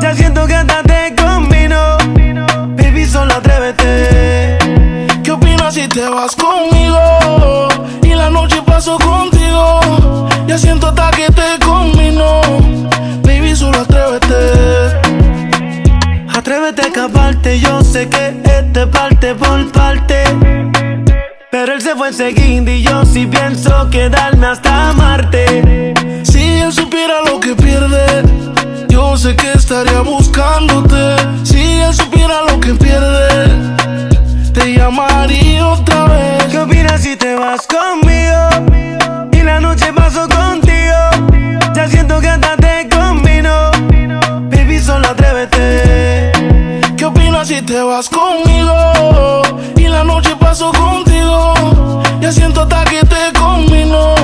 Ya 0.01 0.13
siento 0.13 0.45
que 0.45 0.55
hasta 0.55 0.83
te 0.83 1.15
combino. 1.15 1.97
Baby, 2.75 3.05
solo 3.05 3.33
atrévete. 3.35 4.22
¿Qué 5.83 5.89
opinas 5.89 5.89
si 5.89 5.89
te 5.89 6.09
vas 6.09 6.35
conmigo? 6.35 7.67
Y 8.03 8.13
la 8.15 8.29
noche 8.29 8.61
paso 8.65 8.97
contigo. 8.97 10.29
Ya 10.47 10.57
siento 10.57 10.87
hasta 10.87 11.11
que 11.11 11.27
te 11.27 11.59
combino. 11.65 12.41
Baby, 13.23 13.55
solo 13.55 13.79
atrévete. 13.79 14.35
Atrévete 16.33 16.81
a 16.83 16.85
escaparte, 16.85 17.59
yo 17.59 17.83
sé 17.83 18.07
que 18.07 18.41
este 18.45 18.87
parte 18.87 19.35
por 19.35 19.71
parte. 19.71 20.23
Pero 21.51 21.73
él 21.73 21.81
se 21.81 21.95
fue 21.95 22.09
enseguida 22.09 22.71
y 22.71 22.83
yo 22.83 23.05
sí 23.05 23.25
pienso 23.27 23.89
quedarme 23.89 24.47
hasta 24.47 24.93
Marte. 24.93 25.93
Si 26.23 26.59
él 26.59 26.71
supiera 26.71 27.21
lo 27.25 27.39
que 27.39 27.55
pierde, 27.55 28.23
yo 28.89 29.17
sé 29.17 29.35
que 29.35 29.51
estaría 29.51 30.01
buscándote. 30.01 31.15
Si 31.43 31.79
él 31.79 31.93
supiera 31.93 32.41
lo 32.47 32.59
que 32.59 32.73
pierde, 32.73 33.82
te 34.53 34.73
llamaría 34.73 35.67
otra 35.67 36.05
vez. 36.05 36.43
¿Qué 36.51 36.59
opinas 36.59 37.01
si 37.01 37.15
te 37.17 37.35
vas 37.35 37.67
conmigo? 37.67 39.29
Y 39.31 39.41
la 39.41 39.59
noche 39.59 39.91
paso 39.93 40.27
contigo. 40.29 41.71
Ya 41.73 41.87
siento 41.87 42.21
que 42.21 42.29
hasta 42.29 42.55
te 42.57 42.87
combino. 42.89 43.71
Baby, 44.51 44.79
solo 44.79 45.07
atrévete. 45.09 46.31
¿Qué 46.95 47.05
opinas 47.05 47.47
si 47.47 47.61
te 47.61 47.81
vas 47.81 48.07
conmigo? 48.09 49.41
Y 49.75 49.87
la 49.87 50.03
noche 50.03 50.35
paso 50.39 50.71
contigo. 50.71 51.53
Ya 52.21 52.31
siento 52.31 52.61
hasta 52.61 52.85
que 52.85 53.01
te 53.01 53.33
combino. 53.37 54.15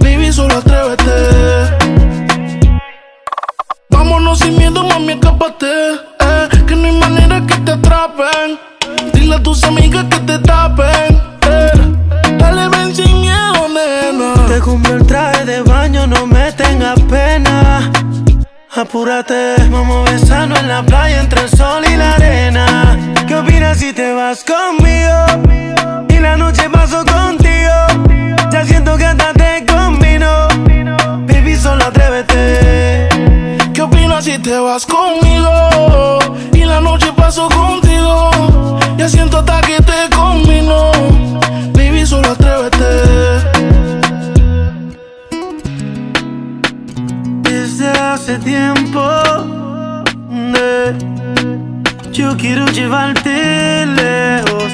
Baby, 0.00 0.32
solo 0.32 0.58
atrévete. 0.58 1.12
Vámonos 3.88 4.38
sin 4.38 4.56
miedo, 4.56 4.84
mami, 4.84 5.14
escápate. 5.14 6.15
A 9.36 9.42
tus 9.42 9.62
amigas 9.64 10.04
que 10.04 10.18
te 10.20 10.38
tapen. 10.38 11.20
Eh, 11.42 12.36
dale, 12.38 12.68
ven 12.68 12.94
sin 12.94 13.20
miedo, 13.20 13.68
nena. 13.68 14.46
Te 14.48 14.58
compré 14.60 14.94
el 14.94 15.06
traje 15.06 15.44
de 15.44 15.62
baño, 15.62 16.06
no 16.06 16.26
me 16.26 16.52
tengas 16.52 17.00
pena. 17.02 17.90
Apúrate, 18.74 19.54
vamos 19.70 20.08
a 20.08 20.12
besarnos 20.12 20.58
en 20.58 20.68
la 20.68 20.82
playa 20.82 21.20
entre 21.20 21.42
el 21.42 21.50
sol 21.50 21.84
y 21.90 21.96
la 21.96 22.14
arena. 22.14 22.98
¿Qué 23.26 23.34
opinas 23.34 23.78
si 23.78 23.92
te 23.92 24.12
vas 24.12 24.44
conmigo? 24.44 25.16
Y 26.08 26.18
la 26.18 26.36
noche 26.36 26.68
paso 26.70 27.04
contigo. 27.04 27.76
Ya 28.50 28.64
siento 28.64 28.96
que 28.96 29.04
hasta 29.04 29.32
te 29.34 29.66
combino. 29.66 30.48
Baby, 31.26 31.56
solo 31.56 31.84
atrévete. 31.84 33.08
¿Qué 33.74 33.82
opinas 33.82 34.24
si 34.24 34.38
te 34.38 34.58
vas 34.58 34.86
conmigo? 34.86 36.18
Y 36.52 36.64
la 36.64 36.80
noche 36.80 37.12
paso 37.12 37.48
contigo. 37.48 37.85
Ya 38.96 39.08
siento 39.08 39.38
hasta 39.38 39.60
que 39.60 39.76
te 39.82 40.10
combino. 40.14 40.90
Baby, 41.72 42.06
solo 42.06 42.30
atrévete. 42.30 42.84
Desde 47.42 47.88
hace 47.88 48.38
tiempo, 48.38 49.00
eh, 50.56 50.94
yo 52.12 52.36
quiero 52.36 52.66
llevarte 52.66 53.86
lejos. 53.86 54.72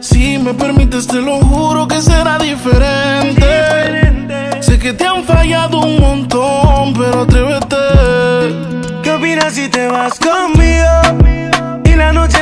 Si 0.00 0.38
me 0.38 0.54
permites, 0.54 1.06
te 1.06 1.20
lo 1.20 1.38
juro 1.40 1.86
que 1.86 2.02
será 2.02 2.38
diferente. 2.38 3.46
Sé 4.60 4.78
que 4.78 4.92
te 4.92 5.06
han 5.06 5.24
fallado 5.24 5.80
un 5.80 6.00
montón, 6.00 6.92
pero 6.94 7.22
atrévete. 7.22 7.76
¿Qué 9.02 9.12
opinas 9.12 9.54
si 9.54 9.68
te 9.68 9.86
vas 9.86 10.18
conmigo? 10.18 10.57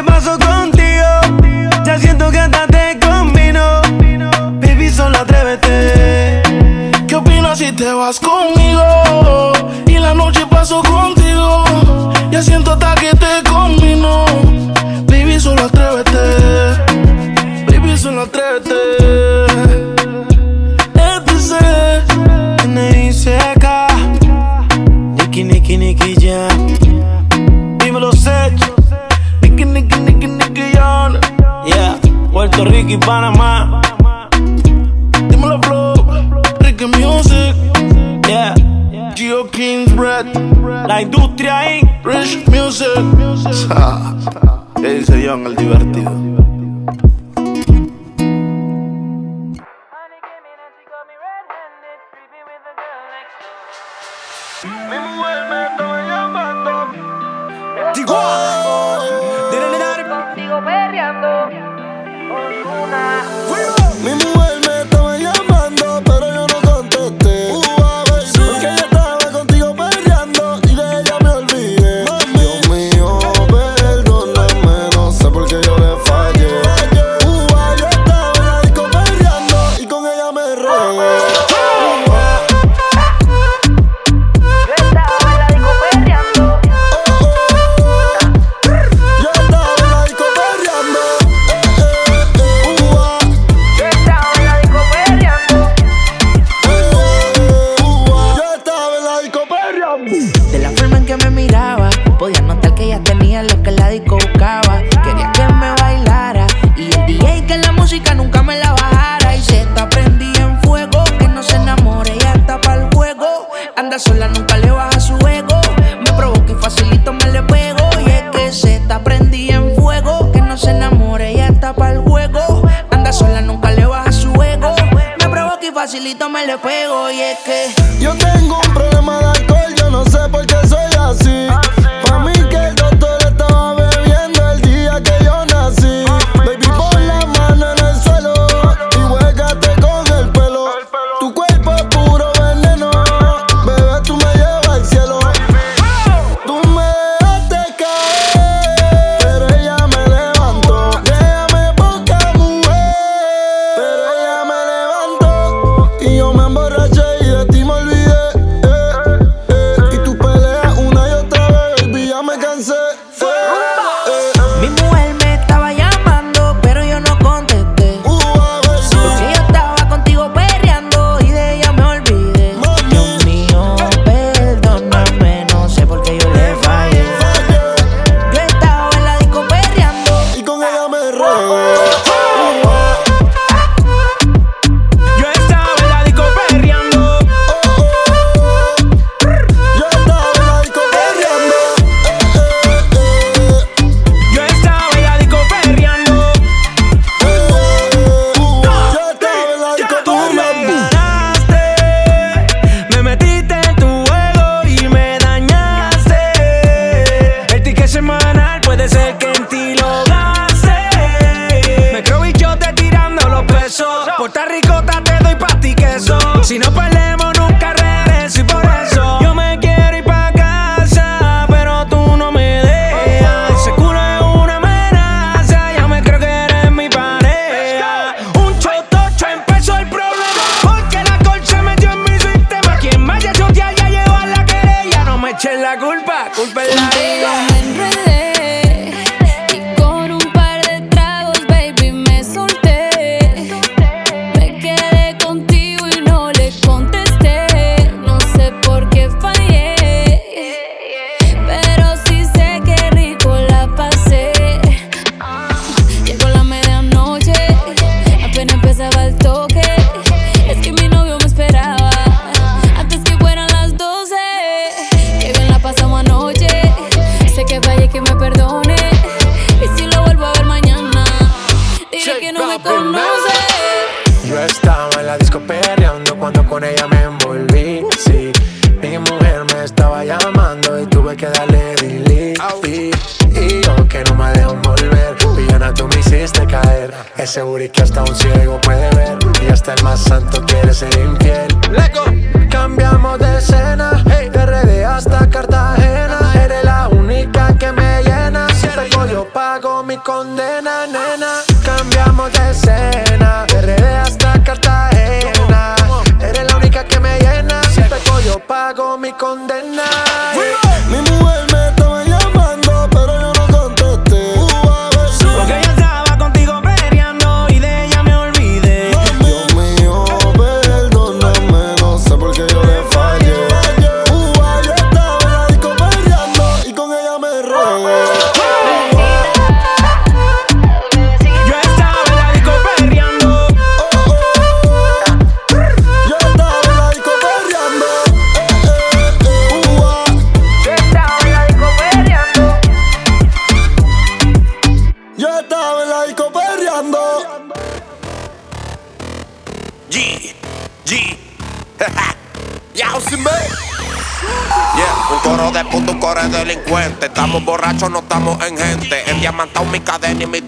Paso 0.06 0.38
contigo. 0.38 1.04
Ya 1.84 1.98
siento 1.98 2.30
que 2.30 2.38
hasta 2.38 2.66
te 2.66 2.98
combino. 3.00 3.82
Baby, 4.60 4.90
solo 4.90 5.18
atrévete. 5.18 6.42
¿Qué 7.06 7.14
opinas 7.14 7.58
si 7.58 7.72
te 7.72 7.92
vas 7.92 8.18
conmigo? 8.18 9.52
Y 9.86 9.98
la 9.98 10.14
noche 10.14 10.46
paso 10.48 10.82
contigo. 10.82 11.64
Ya 12.30 12.42
siento 12.42 12.72
hasta 12.72 12.94
que 12.94 13.10
te 13.10 13.50
combino. 13.50 13.95
Bread. 40.25 40.87
La 40.87 41.02
industria 41.02 41.58
ahí. 41.58 41.80
Rich 42.04 42.49
Music. 42.49 42.88
¿Qué 44.81 44.94
dice 44.94 45.22
Young, 45.22 45.46
el 45.46 45.57
divertido? 45.57 46.45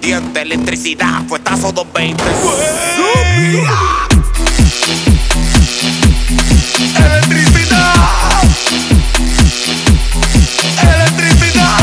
Dientes. 0.09 0.43
Electricidad, 0.43 1.23
fuetazo 1.29 1.71
220. 1.71 2.25
Electricidad. 6.97 7.95
Electricidad. 10.83 11.79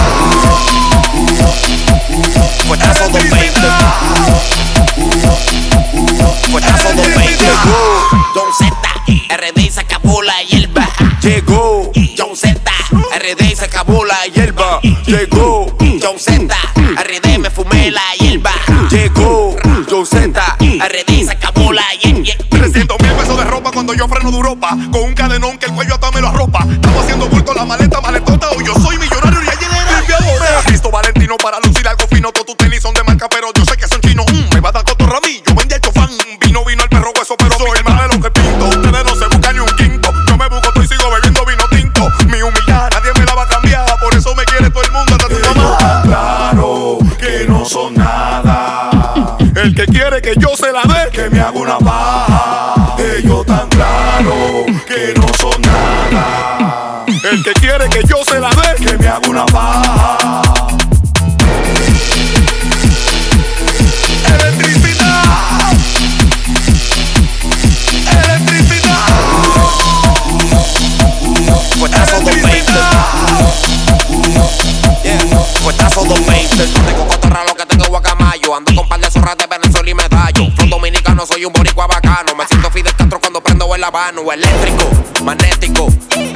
Fuetazo 2.67 3.09
220. 3.09 3.59
Fuetazo 6.49 6.93
220. 6.93 7.45
Don 8.33 8.49
Z, 8.57 8.75
RD 9.37 9.59
y 9.59 9.79
acabó 9.79 10.23
la 10.23 10.41
hierba. 10.49 10.87
Llegó 11.21 11.91
John 12.17 12.35
Z, 12.35 12.59
RD 13.19 13.55
se 13.55 13.65
acabó 13.65 14.03
la 14.03 14.25
hierba. 14.33 14.79
Llegó 15.05 15.54
Llegó 19.85 19.97
John 19.97 20.05
Z, 20.05 20.57
RD 20.59 21.25
se 21.25 21.31
acabó 21.31 21.71
la 21.71 21.83
hierba. 22.01 22.45
300 22.49 22.97
mil 23.01 23.11
pesos 23.11 23.37
de 23.37 23.43
ropa 23.43 23.71
cuando 23.71 23.93
yo 23.93 24.07
freno 24.07 24.31
de 24.31 24.37
Europa. 24.37 24.77
Con 24.91 25.03
un 25.03 25.13
cadenón 25.13 25.57
que 25.57 25.67
el 25.67 25.73
cuello 25.73 25.95
hasta 25.95 26.11
me 26.11 26.21
lo 26.21 26.27
arropa. 26.27 26.65
Estamos 26.69 27.03
haciendo 27.03 27.27
bulto 27.27 27.53
la 27.53 27.65
maleta, 27.65 28.01
maletota. 28.01 28.24
Quiere 50.21 50.21
que 50.21 50.39
yo 50.39 50.55
se 50.55 50.71
la 50.71 50.81
dé, 50.83 51.11
que 51.11 51.29
me 51.29 51.39
haga 51.39 51.59
una 51.59 51.77
paja. 51.77 52.95
Ellos 52.97 53.45
tan 53.45 53.67
claro 53.69 54.65
que 54.87 55.13
no 55.15 55.27
son 55.39 55.61
nada. 55.61 57.05
El 57.31 57.43
que 57.43 57.53
quiere 57.53 57.89
que 57.89 58.01
yo 58.07 58.23
se 58.23 58.39
la 58.39 58.49
dé, 58.49 58.85
que 58.85 58.97
me 58.97 59.07
haga 59.07 59.27
una 59.27 59.45
paja. 59.45 59.94
Me 82.15 82.47
siento 82.47 82.71
Fidel 82.71 82.95
Castro 82.95 83.19
cuando 83.19 83.43
prendo 83.43 83.75
el 83.75 83.83
habano. 83.83 84.31
Eléctrico, 84.31 84.89
magnético. 85.21 85.87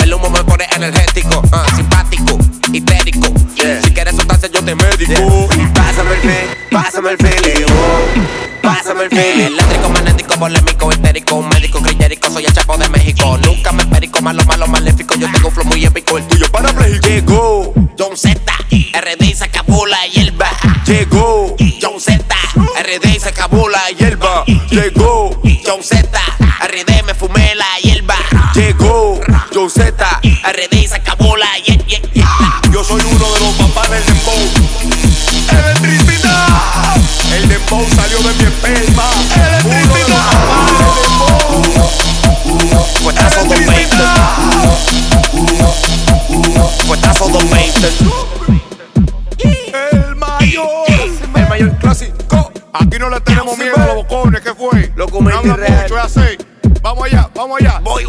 El 0.03 0.13
humo 0.13 0.29
me 0.29 0.43
pone 0.43 0.67
energético. 0.75 1.41
ah, 1.53 1.65
simpático, 1.73 2.37
histérico. 2.73 3.27
Si 3.55 3.93
quieres 3.93 4.13
soltarse 4.13 4.49
yo 4.53 4.61
te 4.61 4.75
médico. 4.75 5.47
Pásame 5.73 6.15
el 6.15 6.19
fe, 6.21 6.57
pásame 6.69 7.11
el 7.11 7.17
feeling. 7.17 7.65
Pásame 8.61 9.03
el 9.05 9.09
feeling. 9.09 9.45
Eléctrico, 9.45 9.89
magnético, 9.89 10.35
polémico, 10.35 10.91
histérico, 10.91 11.41
médico, 11.43 11.81
creyérico, 11.81 12.29
soy 12.29 12.45
el 12.45 12.53
chapo 12.53 12.77
de 12.77 12.89
México. 12.89 13.37
Nunca 13.37 13.71
me 13.71 13.85
perico, 13.85 14.21
malo, 14.21 14.43
malo, 14.43 14.67
maléfico. 14.67 15.15
Yo 15.15 15.31
tengo 15.31 15.47
un 15.47 15.53
flow 15.53 15.65
muy 15.65 15.85
épico, 15.85 16.17
el 16.17 16.27
tuyo 16.27 16.51
parapléjico. 16.51 17.07
Llegó 17.07 17.73
John 17.97 18.17
Z, 18.17 18.37
RD 18.69 19.23
y 19.23 19.33
se 19.33 19.45
acabó 19.45 19.85
la 19.85 20.05
hierba. 20.07 20.49
Llegó 20.85 21.55
John 21.81 22.01
Z, 22.01 22.21
RD 22.59 23.19
se 23.19 23.29
acabó 23.29 23.69
la 23.69 23.89
hierba. 23.97 24.43
Llegó 24.69 25.31
John 25.65 25.83
Z, 25.83 26.07
RD 26.61 27.03
me 27.05 27.13
fumé 27.13 27.55
la 27.55 27.65
hierba. 27.81 28.15
Llegó 28.53 29.19
John 29.53 29.69
Z, 29.69 29.91
RD 30.23 30.87
se 30.87 30.95
acabó 30.95 31.35
la 31.37 31.57
hierba. 31.59 32.59
Yo 32.71 32.83
soy 32.83 33.01
uno 33.01 33.33
de 33.33 33.39
los 33.39 33.53
papás 33.55 33.89
del 33.89 34.05
dembow. 34.05 34.35
El 37.35 37.49
dembow 37.49 37.85
salió 37.95 38.17
de 38.19 38.33
mi 38.35 38.43
esperma. 38.43 38.88
Habla 55.39 55.53
irreal. 55.53 55.81
mucho, 55.83 55.97
es 55.97 56.17
así. 56.17 56.37
Vamos 56.81 57.05
allá, 57.05 57.29
vamos 57.33 57.59
allá. 57.59 57.79
Boy 57.79 58.05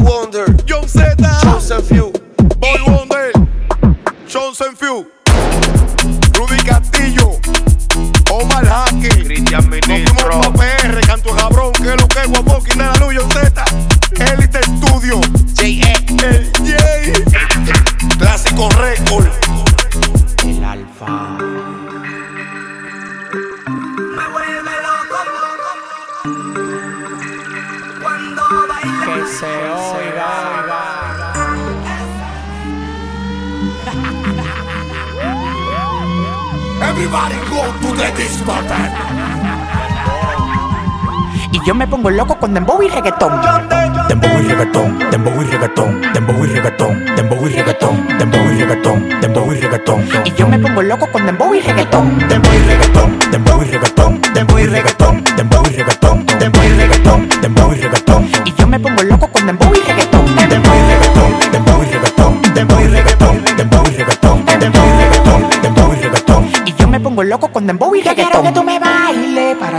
reggaetón. 43.00 43.39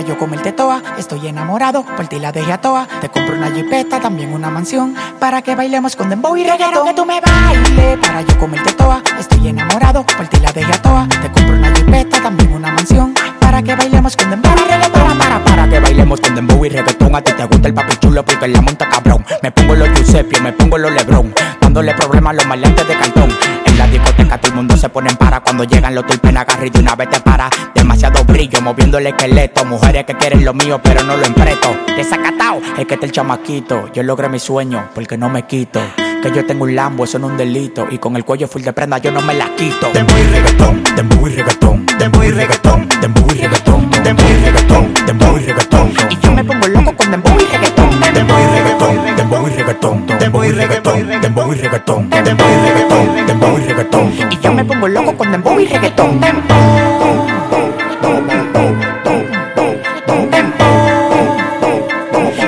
Para 0.01 0.13
yo 0.13 0.17
comerte 0.17 0.51
toa. 0.51 0.81
Estoy 0.97 1.27
enamorado, 1.27 1.83
por 1.83 2.07
ti 2.07 2.19
la 2.19 2.31
dejé 2.31 2.51
a 2.51 2.59
toa. 2.59 2.87
Te 3.01 3.09
compro 3.09 3.35
una 3.35 3.51
jipeta, 3.51 3.99
también 3.99 4.33
una 4.33 4.49
mansión. 4.49 4.95
Para 5.19 5.41
que 5.41 5.55
bailemos 5.55 5.95
con 5.95 6.09
dembow 6.09 6.35
y 6.37 6.43
reggaetón. 6.43 6.87
Que 6.87 6.93
tú 6.93 7.05
me 7.05 7.21
bailes 7.21 7.99
para 7.99 8.21
yo 8.21 8.37
comerte 8.39 8.73
toa. 8.73 9.01
Estoy 9.19 9.49
enamorado, 9.49 10.03
por 10.03 10.27
ti 10.27 10.39
la 10.39 10.51
dejé 10.51 10.73
a 10.73 10.81
toa. 10.81 11.07
Te 11.07 11.31
compro 11.31 11.55
una 11.55 11.73
jipeta, 11.75 12.21
también 12.21 12.51
una 12.53 12.71
mansión. 12.71 13.13
Para 13.51 13.63
que 13.63 13.75
bailemos 13.75 14.15
con 14.15 14.29
dembow 14.29 14.53
y 14.55 14.71
reggaetón. 14.71 15.17
Para, 15.17 15.43
para, 15.43 15.67
que 15.67 15.79
bailemos 15.81 16.21
con 16.21 16.35
dembow 16.35 16.65
y 16.65 16.69
reggaetón. 16.69 17.13
A 17.13 17.21
ti 17.21 17.33
te 17.33 17.43
gusta 17.43 17.67
el 17.67 17.73
papi 17.73 17.97
chulo 17.97 18.23
porque 18.23 18.47
la 18.47 18.61
monta 18.61 18.87
cabrón. 18.87 19.25
Me 19.43 19.51
pongo 19.51 19.75
los 19.75 19.89
Giuseppe, 19.89 20.39
me 20.39 20.53
pongo 20.53 20.77
los 20.77 20.89
Lebron. 20.89 21.33
Dándole 21.59 21.93
problemas 21.95 22.31
a 22.31 22.33
los 22.35 22.45
maleantes 22.45 22.87
de 22.87 22.95
cantón. 22.95 23.29
En 23.65 23.77
la 23.77 23.87
discoteca 23.87 24.37
todo 24.37 24.51
el 24.51 24.55
mundo 24.55 24.77
se 24.77 24.87
pone 24.87 25.09
en 25.09 25.17
para 25.17 25.41
Cuando 25.41 25.65
llegan 25.65 25.93
los 25.93 26.07
tulpen 26.07 26.37
agarra 26.37 26.65
y 26.65 26.69
de 26.69 26.79
una 26.79 26.95
vez 26.95 27.09
te 27.09 27.19
para 27.19 27.49
Demasiado 27.75 28.23
brillo 28.23 28.61
moviendo 28.61 28.99
el 28.99 29.07
esqueleto 29.07 29.65
Mujeres 29.65 30.05
que 30.05 30.15
quieren 30.15 30.45
lo 30.45 30.53
mío 30.53 30.79
pero 30.81 31.03
no 31.03 31.17
lo 31.17 31.25
empreto 31.25 31.75
Desacatao, 31.97 32.61
es 32.77 32.85
que 32.85 32.93
está 32.93 33.05
el 33.05 33.11
chamaquito 33.11 33.91
Yo 33.93 34.03
logré 34.03 34.29
mi 34.29 34.39
sueño 34.39 34.89
porque 34.93 35.17
no 35.17 35.29
me 35.29 35.43
quito 35.43 35.81
Que 36.21 36.31
yo 36.31 36.45
tengo 36.45 36.65
un 36.65 36.75
Lambo, 36.75 37.05
eso 37.05 37.17
no 37.17 37.25
es 37.27 37.31
un 37.31 37.37
delito 37.37 37.87
Y 37.89 37.97
con 37.97 38.15
el 38.15 38.23
cuello 38.23 38.47
full 38.47 38.61
de 38.61 38.71
prenda 38.73 38.99
yo 38.99 39.11
no 39.11 39.21
me 39.21 39.33
la 39.33 39.55
quito 39.55 39.91
Dembow 39.91 40.17
y 40.19 40.23
reggaetón, 40.23 40.83
dembow 40.95 41.27
y 41.27 41.31
reggaetón 41.31 41.85
Dembow 41.97 42.23
y 42.23 42.29
reggaetón, 42.29 42.89
dembow 43.01 43.25
y 43.33 43.39
reggaetón 43.39 43.89
Dembow 44.03 44.29
y 44.29 44.33
reggaetón, 44.45 44.93
dembow 45.07 45.37
y 45.37 45.39
reggaetón 45.45 45.93
Y 46.11 46.17
yo 46.23 46.31
me 46.31 46.43
pongo 46.43 46.67
loco 46.67 46.95
con 46.95 47.09
dembow 47.09 47.35
y 47.39 47.45
reggaetón. 47.51 47.89
Dembow 48.13 48.37
y 48.39 48.45
reggaetón, 48.55 49.15
dembow 49.15 49.47
y 49.47 49.51
reggaetón 49.51 50.07
Dembow 50.19 50.43
y 50.43 50.51
reggaetón, 50.51 51.21
dembow 51.21 51.53
y 51.53 51.55
reggaetón 51.55 52.09
Dembow 52.11 52.47
y 52.51 52.69
reggaetón, 52.69 53.25
dembow 53.25 53.57
y 53.57 53.61
reggaetón 53.63 54.13
Y 54.31 54.37
yo 54.39 54.53
me 54.53 54.63
pongo 54.63 54.87
loco 54.87 55.17
con 55.17 55.31
dembow 55.31 55.59
y 55.59 55.65
reggaetón. 55.65 56.21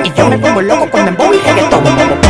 Y 0.04 0.12
yo 0.16 0.28
me 0.28 0.38
pongo 0.38 0.62
loco 0.62 0.90
con 0.90 1.04
dembow 1.06 1.32
y 1.34 1.38
reggaetón. 1.38 2.23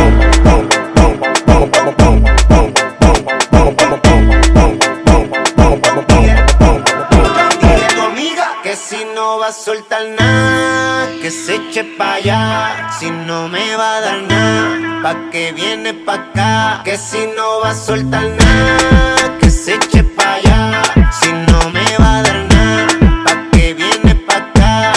Soltar 9.55 10.01
nada, 10.19 11.07
que 11.21 11.31
se 11.31 11.55
eche 11.55 11.83
pa' 11.97 12.15
allá. 12.15 12.89
Si 12.99 13.09
no 13.09 13.47
me 13.47 13.75
va 13.75 13.97
a 13.97 14.01
dar 14.01 14.21
nada, 14.23 15.01
pa' 15.01 15.31
que 15.31 15.53
viene 15.53 15.93
pa' 15.93 16.15
acá. 16.15 16.81
Que 16.83 16.97
si 16.97 17.25
no 17.35 17.61
va 17.61 17.69
a 17.69 17.75
soltar 17.75 18.23
nada, 18.23 19.37
que 19.39 19.49
se 19.49 19.75
eche 19.75 20.03
pa' 20.03 20.33
allá. 20.35 20.83
Si 21.19 21.31
no 21.31 21.69
me 21.71 21.85
va 21.99 22.17
a 22.17 22.23
dar 22.23 22.45
nada, 22.53 22.87
pa' 23.25 23.49
que 23.51 23.73
viene 23.73 24.15
pa' 24.15 24.37
acá. 24.37 24.93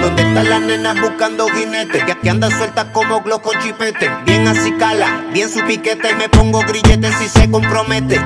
¿Dónde 0.00 0.22
están 0.22 0.48
las 0.48 0.60
nenas 0.62 1.00
buscando 1.00 1.48
jinete? 1.48 2.04
Que, 2.06 2.16
que 2.16 2.30
anda 2.30 2.50
suelta 2.50 2.92
como 2.92 3.20
glow 3.20 3.40
con 3.40 3.58
chipete. 3.60 4.10
Bien 4.24 4.48
así 4.48 4.72
cala, 4.78 5.22
bien 5.32 5.50
su 5.50 5.60
piquete. 5.64 6.14
Me 6.14 6.28
pongo 6.28 6.60
grillete 6.60 7.12
si 7.18 7.28
se 7.28 7.50
compromete. 7.50 8.20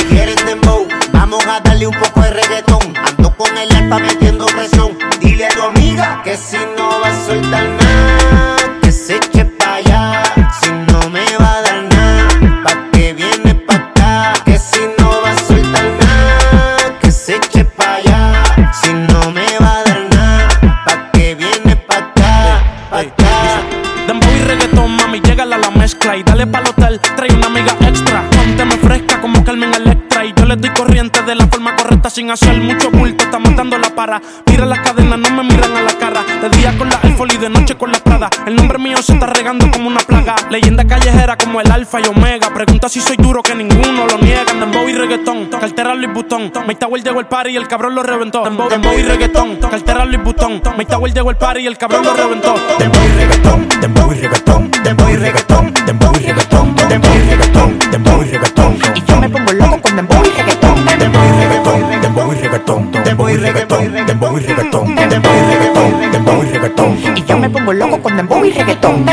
Y 0.00 0.04
quieren 0.06 0.44
dembow, 0.44 0.86
vamos 1.12 1.46
a 1.46 1.60
darle 1.60 1.86
un 1.86 1.94
poco 1.94 2.20
de 2.20 2.30
reggaetón. 2.30 3.13
Ando 3.24 3.38
con 3.38 3.56
el 3.56 3.74
alfa 3.74 3.98
metiendo 4.00 4.44
presión. 4.44 4.98
Dile 5.18 5.46
a 5.46 5.48
tu 5.48 5.62
amiga 5.62 6.20
que 6.22 6.36
si 6.36 6.58
no 6.76 7.00
va 7.00 7.08
a 7.08 7.26
soltar 7.26 7.64
nada, 7.64 8.56
que 8.82 8.92
se 8.92 9.16
eche 9.16 9.46
pa' 9.46 9.76
allá. 9.76 10.22
Si 10.60 10.70
no 10.70 11.08
me 11.08 11.24
va 11.40 11.56
a 11.56 11.62
dar 11.62 11.82
nada, 11.84 12.28
pa' 12.62 12.90
que 12.92 13.14
viene 13.14 13.54
pa' 13.54 13.76
acá. 13.76 14.34
Que 14.44 14.58
si 14.58 14.80
no 14.98 15.22
va 15.22 15.30
a 15.30 15.38
soltar 15.38 15.84
nada, 16.02 16.98
que 17.00 17.10
se 17.10 17.36
eche 17.36 17.64
pa' 17.64 17.94
allá. 17.94 18.72
Si 18.74 18.92
no 18.92 19.30
me 19.30 19.46
va 19.58 19.78
a 19.78 19.84
dar 19.84 20.00
nada, 20.10 20.84
pa' 20.84 21.10
que 21.12 21.34
viene 21.34 21.76
pa' 21.76 21.96
acá, 21.96 22.62
pa' 22.90 22.98
acá. 22.98 23.62
Dembow 24.06 24.34
y 24.36 24.40
reggaetón, 24.42 24.96
mami, 24.96 25.20
llégala 25.20 25.56
a 25.56 25.60
la 25.60 25.70
mezcla 25.70 26.14
y 26.14 26.22
dale 26.22 26.46
pa'l 26.46 26.68
hotel, 26.68 27.00
trae 27.16 27.32
una 27.32 27.46
amiga 27.46 27.74
extra. 27.88 28.28
Pónteme 28.32 28.76
fresca 28.76 29.18
como 29.22 29.42
Carmen 29.42 29.72
Electra 29.72 30.26
y 30.26 30.34
yo 30.36 30.44
le 30.44 30.56
doy 30.56 30.70
corriente 30.74 31.22
de 31.22 31.34
la 31.34 31.46
forma 31.46 31.74
correcta 31.74 32.10
sin 32.10 32.30
hacer 32.30 32.60
mucho 32.60 32.90
para. 34.04 34.20
Mira 34.46 34.66
las 34.66 34.80
cadenas, 34.80 35.18
no 35.18 35.30
me 35.30 35.42
miran 35.44 35.74
a 35.76 35.80
la 35.80 35.92
cara. 35.98 36.22
De 36.42 36.50
día 36.50 36.76
con 36.76 36.88
la 36.88 36.98
iPhone 37.02 37.30
y 37.32 37.38
de 37.38 37.48
noche 37.48 37.74
con 37.76 37.90
la 37.90 37.98
Prada. 37.98 38.28
El 38.46 38.56
nombre 38.56 38.78
mío 38.78 38.98
se 38.98 39.14
está 39.14 39.26
regando 39.26 39.70
como 39.70 39.88
una 39.88 40.00
plaga. 40.00 40.36
Leyenda 40.50 40.84
callejera 40.84 41.36
como 41.36 41.60
el 41.60 41.70
Alfa 41.70 42.00
y 42.00 42.06
Omega. 42.06 42.52
Pregunta 42.52 42.88
si 42.88 43.00
soy 43.00 43.16
duro 43.16 43.42
que 43.42 43.54
ninguno 43.54 44.06
lo 44.06 44.18
niegan. 44.18 44.60
Dembow 44.60 44.88
y 44.88 44.92
reggaetón, 44.92 45.46
cartera 45.46 45.94
Louis 45.94 46.12
Vuitton. 46.12 46.52
Mike 46.66 46.80
Tower 46.80 47.02
llegó 47.02 47.20
el 47.20 47.26
party 47.26 47.50
y 47.50 47.56
el 47.56 47.66
cabrón 47.66 47.94
lo 47.94 48.02
reventó. 48.02 48.44
Dembow, 48.44 48.68
dembow 48.68 48.98
y 48.98 49.02
reggaetón, 49.02 49.56
cartera 49.56 50.04
Louis 50.04 50.22
Vuitton. 50.22 50.60
Mike 50.76 50.90
Tower 50.90 51.12
llegó 51.14 51.30
el 51.30 51.36
party 51.36 51.60
y 51.60 51.66
el 51.66 51.78
cabrón 51.78 52.04
lo 52.04 52.14
reventó. 52.14 52.54
Dembow 52.78 53.02
y 53.02 53.12
reggaetón, 53.18 53.68
dembow 53.80 54.12
y 54.12 54.16
reggaetón, 54.16 54.70
dembow 54.84 55.08
y 55.08 55.16
reggaetón, 55.16 55.74
dembow 55.86 56.12
y 56.14 56.26
reggaetón, 56.26 56.76
dembow 56.76 57.14
y 57.14 57.30
reggaetón, 57.30 57.78
dembow 57.90 58.22
y 58.22 58.28
reggaetón. 58.28 58.78
Y 58.94 59.02
yo 59.10 59.16
me 59.16 59.30
pongo 59.30 59.52
loco 59.52 59.80
con 59.80 59.96
dembow 59.96 60.22
y 60.22 60.28
reggaetón. 60.28 61.23
Y 62.34 62.36
reggaetón, 62.36 62.90
dembow 62.90 63.28
y 63.28 63.36
reggaetón, 63.36 63.92
dembow 64.06 64.36
y 64.36 64.40
reggaetón, 64.40 64.94
dembow 64.96 65.32
y 65.32 65.54
reggaetón, 65.54 66.10
dembow 66.10 66.42
y 66.42 66.46
reggaetón. 66.48 66.98
Y 67.16 67.24
yo 67.24 67.38
me 67.38 67.48
pongo 67.48 67.72
loco 67.72 68.02
con 68.02 68.16
dembow 68.16 68.44
y 68.44 68.50
reggaetón. 68.50 69.06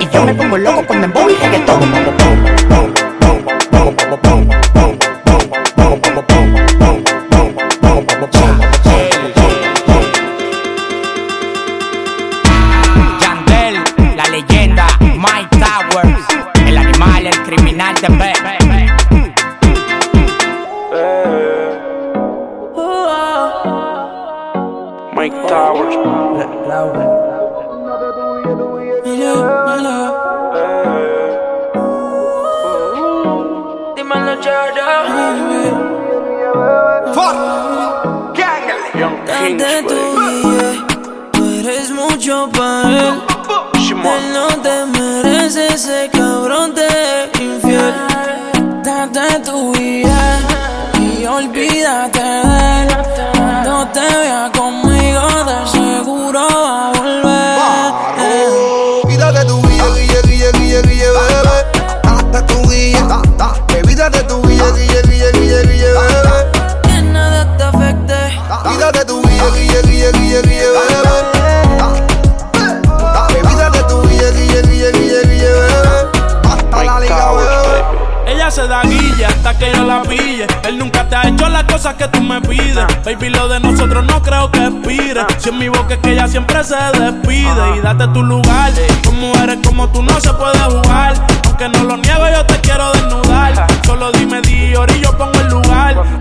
Y 0.00 0.08
yo 0.12 0.24
me 0.24 0.34
pongo 0.34 0.58
loco 0.58 0.86
con 0.86 1.00
dembow 1.00 1.30
y 1.30 1.34
reggaetón. 1.34 3.07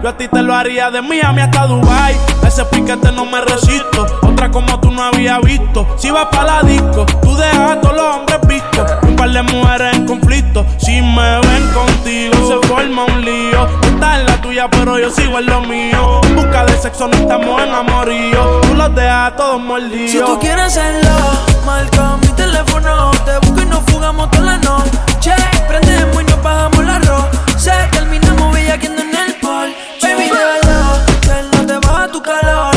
Yo 0.01 0.09
a 0.09 0.17
ti 0.17 0.27
te 0.27 0.43
lo 0.43 0.53
haría 0.53 0.91
de 0.91 1.01
Miami 1.01 1.41
hasta 1.41 1.65
Dubai. 1.65 2.15
ese 2.45 2.63
piquete 2.65 3.11
no 3.11 3.25
me 3.25 3.41
resisto. 3.41 4.05
Otra 4.21 4.51
como 4.51 4.79
tú 4.79 4.91
no 4.91 5.03
había 5.03 5.39
visto. 5.39 5.87
Si 5.97 6.11
vas 6.11 6.27
para 6.27 6.61
la 6.61 6.63
disco, 6.63 7.05
tú 7.21 7.35
dejas 7.35 7.71
a 7.71 7.81
todos 7.81 7.95
los 7.95 8.15
hombres 8.15 8.39
vistos. 8.47 8.91
Un 9.03 9.15
par 9.15 9.29
de 9.31 9.41
mujeres 9.43 9.95
en 9.95 10.05
conflicto. 10.05 10.65
Si 10.77 11.01
me 11.01 11.39
ven 11.39 11.67
contigo, 11.73 12.33
se 12.47 12.67
forma 12.67 13.05
un 13.05 13.25
lío. 13.25 13.67
Estás 13.83 14.19
en 14.19 14.25
la 14.27 14.41
tuya, 14.41 14.69
pero 14.69 14.99
yo 14.99 15.09
sigo 15.09 15.39
en 15.39 15.45
lo 15.47 15.61
mío. 15.61 16.21
En 16.23 16.35
busca 16.35 16.65
de 16.65 16.77
sexo, 16.77 17.07
no 17.07 17.17
estamos 17.17 17.61
en 17.61 17.73
amorío. 17.73 18.61
Tú 18.61 18.75
los 18.75 18.93
dejas 18.93 19.33
a 19.33 19.35
todos 19.35 19.59
mordidos. 19.59 20.11
Si 20.11 20.19
tú 20.19 20.39
quieres 20.39 20.65
hacerlo, 20.65 21.09
marca 21.65 22.17
mi 22.21 22.27
teléfono. 22.29 23.11
Te 23.25 23.37
busco 23.39 23.61
y 23.61 23.65
nos 23.65 23.83
fugamos 23.85 24.29
toda 24.31 24.45
la 24.45 24.57
noche. 24.57 25.33
Prendemos 25.67 26.21
y 26.21 26.25
nos 26.25 26.39
pagamos 26.39 26.85
la 26.85 26.95
arroz. 26.97 27.25
Se 27.57 27.71
terminamos 27.91 28.53
bellaqueando 28.53 29.01
en 29.01 29.15
el. 29.15 29.26
Baby, 30.01 30.29
déjalo, 30.29 31.05
que 31.21 31.57
no 31.57 31.65
te 31.65 31.87
baja 31.87 32.07
tu 32.11 32.21
calor. 32.21 32.76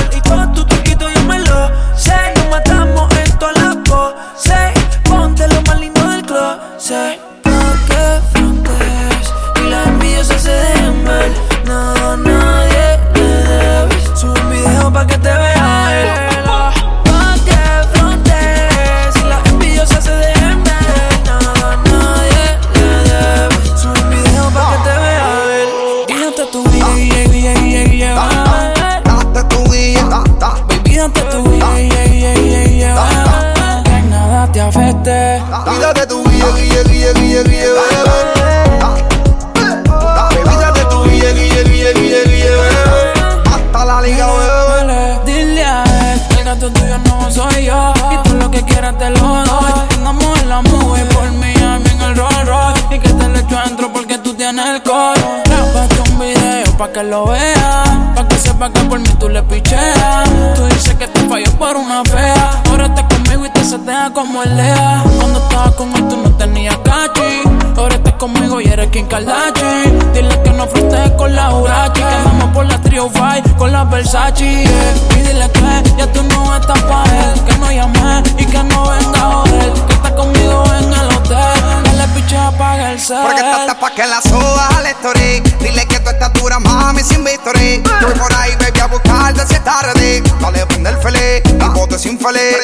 El 54.67 54.83
coro. 54.83 55.43
Grábate 55.45 56.01
un 56.11 56.19
video 56.19 56.77
pa' 56.77 56.93
que 56.93 57.03
lo 57.03 57.27
veas. 57.27 57.89
Pa' 58.15 58.29
que 58.29 58.37
sepa 58.37 58.71
que 58.71 58.81
por 58.81 58.99
mí 58.99 59.09
tú 59.19 59.29
le 59.29 59.43
picheas. 59.43 60.29
Tú 60.55 60.67
dices 60.67 60.95
que 60.95 61.07
te 61.07 61.20
falló 61.31 61.51
por 61.59 61.77
una 61.77 62.03
fea. 62.05 62.63
Ahora 62.69 62.87
estás 62.87 63.05
conmigo 63.05 63.47
y 63.47 63.51
te 63.51 63.65
setea 63.65 64.11
como 64.13 64.43
el 64.43 64.57
Lea. 64.57 65.03
Cuando 65.17 65.39
estabas 65.39 65.75
con 65.75 65.95
él 65.95 66.09
tú 66.09 66.17
no 66.17 66.31
tenías 66.37 66.77
cachi. 66.79 67.43
Ahora 67.77 67.95
estás 67.95 68.15
conmigo 68.15 68.61
y 68.61 68.67
eres 68.67 68.89
Kim 68.91 69.07
Kardashian. 69.07 70.13
Dile 70.13 70.43
que 70.43 70.51
no 70.51 70.67
frontees 70.67 71.13
con 71.13 71.35
la 71.35 71.55
Urachi. 71.55 72.01
Que 72.01 72.05
andamos 72.05 72.51
por 72.53 72.67
la 72.67 72.83
Trio 72.83 73.09
Five 73.11 73.45
con 73.57 73.71
la 73.73 73.85
Versace. 73.85 74.45
Y 74.45 75.21
dile 75.21 75.49
que 75.53 75.95
ya 75.97 76.13
tú 76.13 76.23
no 76.25 76.57
estás 76.57 76.83
pa' 76.83 77.05
él. 77.05 77.41
Que 77.47 77.57
no 77.59 77.71
llame 77.71 78.23
y 78.37 78.45
que 78.45 78.63
no 78.65 78.91
venga 78.91 79.21
a 79.21 79.33
joder. 79.33 79.73
Que 79.87 79.95
estás 79.95 80.13
conmigo 80.13 80.65
en 80.81 80.93
el 80.93 81.17
hotel. 81.17 81.85
Dale 81.85 82.09
piche, 82.15 82.37
apaga 82.37 82.91
el 82.91 83.01
cel. 83.01 83.19
Porque 83.23 83.41
estás 83.41 83.77
pa' 83.77 83.91
que 83.95 84.05
la 84.05 84.21
suba 84.21 84.69
al 84.79 84.87
story. 84.87 85.41
Dile 85.61 85.87
que 85.87 86.01
tu 86.01 86.11
estatura, 86.11 86.59
mami, 86.59 87.03
sin 87.05 87.25
victory. 87.25 87.83
Voy 88.03 88.15
por 88.19 88.33
ahí, 88.35 88.51
baby, 88.59 88.81
a 88.81 88.87
buscarte 88.87 89.47
si 89.47 89.55
está 89.55 89.83
ready. 89.83 90.21
Dale, 90.41 90.67
prende 90.67 90.91
el 90.91 90.97
feliz, 90.99 91.20
y 91.45 91.69
bote 91.75 91.99
sin 91.99 92.19
feliz. 92.19 92.57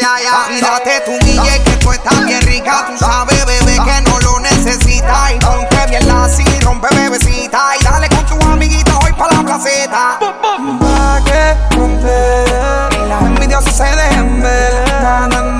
Y 0.50 0.60
date 0.60 1.00
tu 1.04 1.18
guille, 1.24 1.62
que 1.64 1.72
tú 1.72 1.92
estás 1.92 2.24
bien 2.24 2.40
rica. 2.42 2.86
Tú 2.86 2.98
sabes, 2.98 3.44
bebé, 3.46 3.74
que 3.84 4.10
no 4.10 4.18
lo 4.20 4.40
necesitas. 4.40 5.32
Y 5.32 5.38
rompe 5.40 5.86
bien 5.88 6.06
la 6.08 6.24
así, 6.24 6.44
rompe 6.60 6.88
bebecita. 6.94 7.76
Y 7.78 7.84
dale 7.84 8.08
con 8.08 8.26
tu 8.26 8.46
amiguita 8.46 8.98
hoy 9.04 9.12
pa' 9.12 9.28
la 9.30 9.42
placeta. 9.42 10.18
Pa' 10.20 11.20
que 11.24 11.76
romper. 11.76 12.98
Y 13.04 13.08
las 13.08 13.22
envidiosas 13.22 13.76
se 13.76 13.84
dejen 13.84 14.42
ver. 14.42 15.55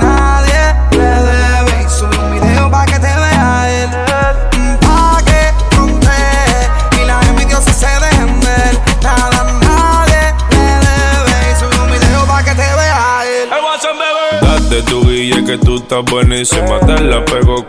Tú 15.57 15.75
estás 15.77 16.03
buenísima. 16.05 16.79
Te 16.79 17.01
la 17.03 17.23
pego, 17.25 17.65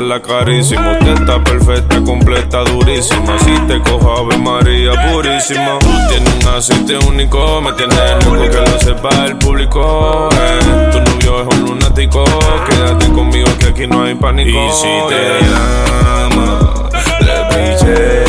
la 0.00 0.20
carísimo. 0.20 0.92
Usted 0.92 1.14
está 1.20 1.42
perfecta, 1.42 2.02
completa, 2.02 2.64
durísima. 2.64 3.38
Si 3.40 3.52
te 3.66 3.80
cojo 3.80 4.18
Ave 4.18 4.38
María 4.38 4.92
purísima. 5.12 5.78
Tú 5.80 5.88
tienes 6.08 6.34
un 6.42 6.48
aceite 6.54 6.98
único, 7.06 7.60
me 7.60 7.72
tienes 7.72 8.24
loco 8.24 8.42
que 8.42 8.70
lo 8.70 8.80
sepa 8.80 9.26
el 9.26 9.36
público. 9.36 10.28
eh. 10.32 10.90
Tu 10.92 10.98
novio 10.98 11.42
es 11.48 11.58
un 11.58 11.64
lunático. 11.66 12.24
Quédate 12.68 13.06
conmigo 13.12 13.48
que 13.58 13.66
aquí 13.66 13.86
no 13.86 14.02
hay 14.02 14.14
pánico. 14.14 14.50
Y 14.50 14.72
si 14.72 14.88
te 15.08 15.46
llama, 15.46 16.88
le 17.20 17.34
pichea. 17.48 18.25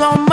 some. 0.00 0.29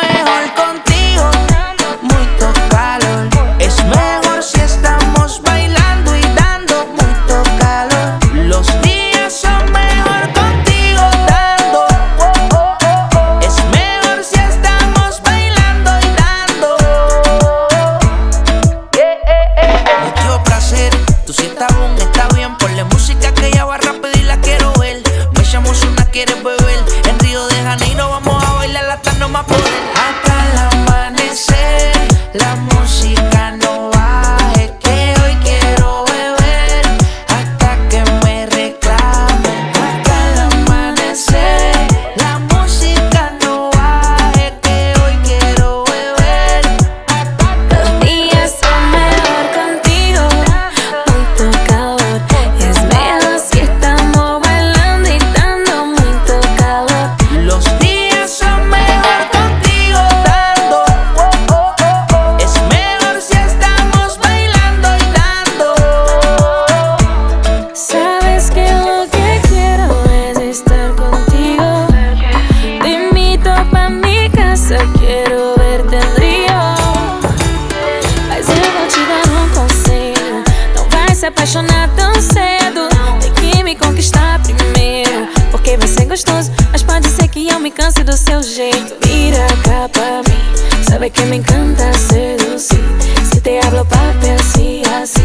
Gostoso, 86.18 86.52
mas 86.72 86.82
pode 86.82 87.08
ser 87.10 87.28
que 87.28 87.48
eu 87.48 87.60
me 87.60 87.70
canse 87.70 88.04
do 88.04 88.18
seu 88.18 88.42
jeito. 88.42 88.96
Vira 89.06 89.46
cá 89.64 89.88
pra 89.88 90.24
mim, 90.28 90.84
sabe 90.90 91.12
que 91.12 91.24
me 91.26 91.38
encanta 91.38 91.94
seducir. 91.94 92.84
Si 93.32 93.40
te 93.40 93.60
hablo 93.64 93.86
papi 93.86 94.30
así, 94.40 94.82
así, 95.00 95.22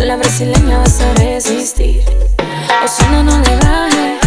la 0.00 0.16
brasileña 0.16 0.78
vas 0.78 1.00
a 1.00 1.14
resistir. 1.22 2.02
O 2.82 2.88
si 2.88 3.04
no, 3.04 3.22
no 3.22 3.38
le 3.38 3.56
baje, 3.58 4.18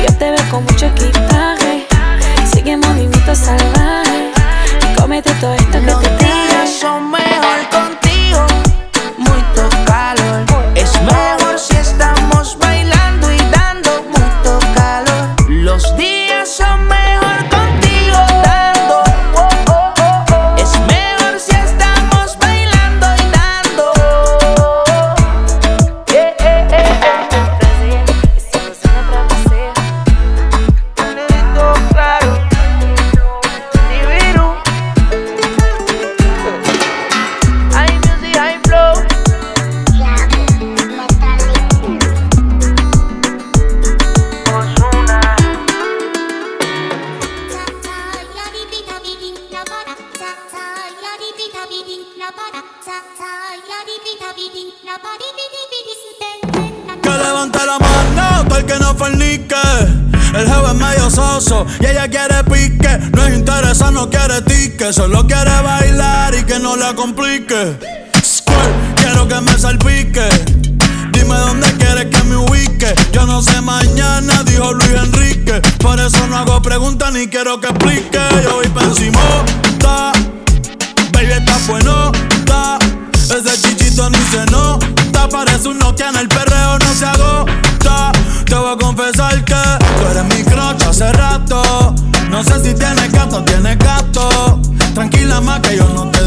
y 0.00 0.06
yo 0.06 0.14
te 0.16 0.30
veo 0.30 0.50
con 0.50 0.62
mucho 0.62 0.86
equipaje. 0.86 1.37
Quieres 71.98 72.16
que 72.16 72.24
me 72.24 72.36
ubique. 72.36 72.94
Yo 73.12 73.26
no 73.26 73.42
sé 73.42 73.60
mañana, 73.60 74.42
dijo 74.44 74.72
Luis 74.72 74.90
Enrique. 74.90 75.60
Por 75.78 75.98
eso 76.00 76.26
no 76.28 76.36
hago 76.36 76.60
preguntas 76.62 77.12
ni 77.12 77.26
quiero 77.26 77.60
que 77.60 77.68
explique. 77.68 78.18
Yo 78.42 78.56
voy 78.56 78.68
pa' 78.68 78.84
encima, 78.84 79.20
ta. 79.78 80.12
Baby, 81.12 81.32
está 81.32 81.58
bueno, 81.66 82.12
ta. 82.44 82.78
Ese 83.12 83.60
chichito 83.60 84.08
ni 84.10 84.18
se 84.30 84.44
nota. 84.50 85.28
Parece 85.28 85.68
un 85.68 85.78
Nokia 85.78 86.08
en 86.10 86.16
el 86.16 86.28
perreo, 86.28 86.78
no 86.78 86.94
se 86.94 87.06
agota. 87.06 88.12
Te 88.46 88.54
voy 88.54 88.72
a 88.72 88.76
confesar 88.76 89.44
que 89.44 89.54
tú 89.54 90.10
eres 90.10 90.24
mi 90.24 90.42
crush 90.44 90.82
hace 90.88 91.12
rato. 91.12 91.94
No 92.30 92.42
sé 92.44 92.62
si 92.62 92.74
tienes 92.74 93.12
gato 93.12 93.42
tienes 93.44 93.78
gato. 93.78 94.60
Tranquila 94.94 95.40
más 95.40 95.60
que 95.60 95.76
yo 95.76 95.88
no 95.94 96.10
te 96.10 96.17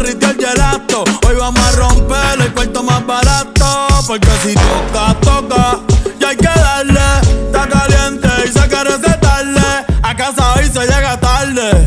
derritió 0.00 0.30
el 0.30 0.36
gelato. 0.36 1.04
Hoy 1.26 1.36
vamos 1.36 1.60
a 1.60 1.72
romper 1.72 2.40
el 2.40 2.52
cuarto 2.52 2.82
más 2.82 3.06
barato. 3.06 3.88
Porque 4.06 4.28
si 4.42 4.54
toca, 4.54 5.14
toca. 5.20 5.80
Y 6.18 6.24
hay 6.24 6.36
que 6.36 6.48
darle. 6.48 7.00
Está 7.46 7.68
caliente 7.68 8.28
y 8.44 8.52
se 8.52 8.68
quiere 8.68 8.96
recetarle. 8.96 9.60
A 10.02 10.16
casa 10.16 10.54
hoy 10.54 10.64
se 10.66 10.80
llega 10.80 11.18
tarde. 11.20 11.86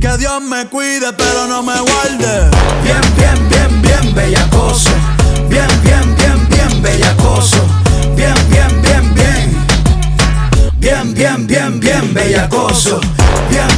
Que 0.00 0.16
Dios 0.18 0.42
me 0.42 0.66
cuide, 0.66 1.12
pero 1.12 1.46
no 1.46 1.62
me 1.62 1.78
guarde. 1.78 2.50
Bien, 2.82 3.00
bien, 3.16 3.48
bien, 3.48 3.82
bien, 3.82 4.14
bellacoso. 4.14 4.90
Bien, 5.48 5.68
bien, 5.82 6.16
bien, 6.16 6.48
bien, 6.48 6.82
bellacoso. 6.82 7.58
Bien, 8.16 8.34
bien, 8.50 8.82
bien, 8.82 9.14
bien. 9.14 9.66
Bien, 10.78 11.14
bien, 11.14 11.46
bien, 11.46 11.80
bien, 11.80 12.14
bellacoso. 12.14 13.00
Bien, 13.50 13.68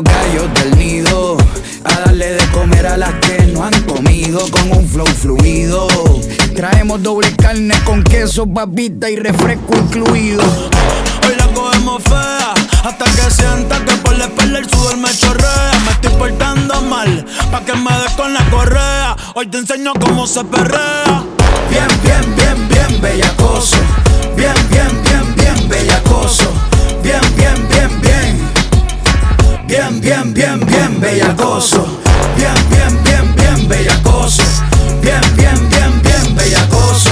los 0.00 0.14
gallos 0.14 0.54
del 0.54 0.78
nido 0.78 1.36
a 1.84 2.00
darle 2.00 2.34
de 2.34 2.46
comer 2.48 2.86
a 2.86 2.96
las 2.96 3.12
que 3.14 3.38
no 3.52 3.64
han 3.64 3.82
comido 3.82 4.40
con 4.50 4.70
un 4.72 4.88
flow 4.88 5.06
fluido. 5.06 5.88
Traemos 6.54 7.02
doble 7.02 7.34
carne 7.36 7.74
con 7.84 8.02
queso, 8.02 8.46
papita 8.46 9.10
y 9.10 9.16
refresco 9.16 9.74
incluido. 9.76 10.42
Hoy 11.26 11.36
la 11.36 11.46
cogemos 11.48 12.02
fea 12.02 12.54
Hasta 12.84 13.04
que 13.04 13.30
sienta 13.30 13.84
que 13.84 13.92
por 13.96 14.16
la 14.16 14.24
espalda 14.24 14.58
el 14.58 14.70
sudor 14.70 14.96
me 14.96 15.10
chorrea. 15.10 15.72
Me 15.84 15.92
estoy 15.92 16.12
portando 16.12 16.80
mal 16.82 17.26
Pa' 17.50 17.64
que 17.64 17.74
me 17.74 17.92
des 17.98 18.12
con 18.16 18.32
la 18.32 18.44
correa. 18.50 19.16
Hoy 19.34 19.46
te 19.46 19.58
enseño 19.58 19.92
cómo 20.00 20.26
se 20.26 20.44
perrea. 20.44 21.24
Bien, 21.70 21.88
bien, 22.02 22.36
bien, 22.36 22.68
bien, 22.68 23.00
bellacoso. 23.00 23.76
Bien, 24.36 24.54
bien, 24.70 25.02
bien, 25.02 25.34
bien, 25.36 25.68
bellacoso. 25.68 26.50
Bien, 27.02 27.20
bien, 27.36 27.68
bien, 27.68 28.00
bien 28.00 28.59
Bien, 29.70 30.00
bien, 30.00 30.34
bien, 30.34 30.58
bien, 30.66 31.00
bellacoso 31.00 31.86
Bien, 32.36 32.52
bien, 32.70 33.02
bien, 33.04 33.36
bien, 33.36 33.68
bellacoso 33.68 34.42
Bien, 35.00 35.20
bien, 35.36 35.68
bien, 35.68 36.02
bien, 36.02 36.34
bellacoso 36.34 37.10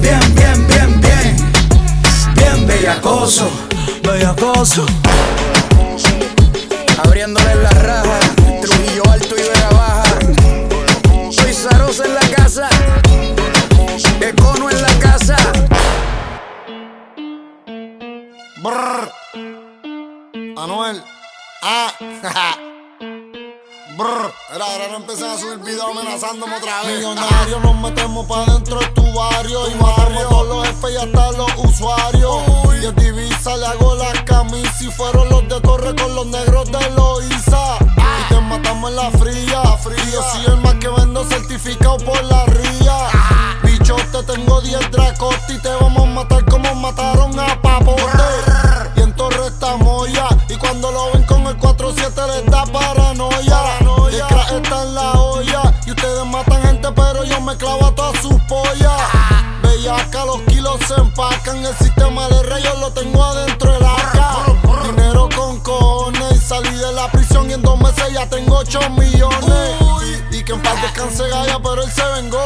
Bien, 0.00 0.18
bien, 0.34 0.66
bien, 0.66 1.00
bien 1.00 1.52
Bien 2.34 2.66
bellacoso, 2.66 3.48
bellacoso. 4.02 4.84
Abriéndole 7.04 7.54
la 7.54 7.70
raja, 7.70 8.18
Trujillo 8.62 9.02
Alto 9.08 9.36
y 9.36 9.42
Vega 9.42 9.70
Baja. 9.70 11.30
Soy 11.30 11.54
Zarosa 11.54 12.04
en 12.04 12.14
la 12.14 12.28
casa, 12.36 12.68
Econo 14.20 14.70
en 14.70 14.82
la 14.82 14.92
casa. 14.98 15.36
Brr. 18.60 19.12
Anuel. 20.56 21.11
Ah. 21.64 21.94
Brr. 23.96 24.32
Era, 24.52 24.64
ahora 24.64 24.88
no 24.88 24.96
empiezan 24.96 25.30
a 25.30 25.38
subir 25.38 25.58
videos 25.58 25.96
amenazándome 25.96 26.56
otra 26.56 26.82
vez. 26.82 26.96
Millonarios 26.96 27.62
nos 27.62 27.76
metemos 27.76 28.26
pa' 28.26 28.44
dentro 28.46 28.80
de 28.80 28.86
tu 28.88 29.12
barrio. 29.12 29.70
y 29.70 29.74
matamos 29.76 30.24
a 30.24 30.28
todos 30.28 30.48
los 30.48 30.66
jefes 30.66 30.90
y 30.90 30.96
hasta 30.96 31.32
los 31.32 31.50
usuarios. 31.58 32.36
Y 32.82 32.86
el 32.86 32.94
divisa 32.96 33.56
le 33.56 33.66
hago 33.66 33.94
la 33.94 34.24
camisa. 34.24 34.84
Y 34.84 34.90
fueron 34.90 35.28
los 35.28 35.48
de 35.48 35.60
Torre 35.60 35.94
con 35.94 36.12
los 36.16 36.26
negros 36.26 36.68
de 36.72 36.90
Loiza. 36.96 37.76
Y 37.80 38.34
te 38.34 38.40
matamos 38.40 38.90
en 38.90 38.96
la 38.96 39.10
fría. 39.12 39.62
Y 40.04 40.10
yo 40.10 40.22
soy 40.32 40.44
el 40.46 40.56
más 40.56 40.74
que 40.74 40.88
vendo 40.88 41.24
certificado 41.24 41.96
por 41.98 42.24
la 42.24 42.44
ría. 42.46 43.08
Bicho, 43.62 43.94
te 44.10 44.22
tengo 44.24 44.60
10 44.62 44.90
dracotes 44.90 45.48
y 45.48 45.58
te 45.60 45.68
vamos 45.68 46.02
a 46.02 46.10
matar 46.10 46.44
como 46.46 46.74
mataron 46.74 47.38
a 47.38 47.60
Papote. 47.62 48.02
En 48.02 48.81
Torre. 49.28 49.52
Y 50.48 50.56
cuando 50.56 50.90
lo 50.90 51.12
ven 51.12 51.22
con 51.24 51.46
el 51.46 51.56
4-7 51.58 52.26
les 52.26 52.46
da 52.50 52.64
paranoia. 52.66 53.78
El 54.10 54.20
crack 54.26 54.52
está 54.52 54.82
en 54.82 54.94
la 54.94 55.12
olla. 55.12 55.74
Y 55.86 55.90
ustedes 55.90 56.26
matan 56.26 56.62
gente, 56.62 56.88
pero 56.92 57.22
yo 57.24 57.40
me 57.40 57.56
clavo 57.56 57.86
a 57.86 57.94
todas 57.94 58.20
sus 58.20 58.34
pollas. 58.48 59.00
Bellaca, 59.62 60.24
los 60.24 60.40
kilos 60.42 60.80
se 60.88 60.94
empacan. 60.94 61.64
El 61.64 61.74
sistema 61.76 62.28
de 62.28 62.42
reyes 62.42 62.78
lo 62.80 62.90
tengo 62.92 63.22
adentro 63.22 63.72
del 63.72 63.84
acá. 63.84 64.44
Dinero 64.84 65.28
con 65.36 65.60
cojones. 65.60 66.32
Y 66.32 66.38
salí 66.38 66.74
de 66.74 66.92
la 66.92 67.10
prisión 67.12 67.48
y 67.48 67.52
en 67.52 67.62
dos 67.62 67.78
meses 67.80 68.12
ya 68.12 68.28
tengo 68.28 68.56
8 68.56 68.90
millones. 68.90 69.81
Que 70.52 70.56
en 70.56 70.62
paz 70.64 70.82
descanse 70.82 71.28
Gaya, 71.30 71.58
pero 71.62 71.82
él 71.82 71.90
se 71.90 72.04
vengó. 72.04 72.38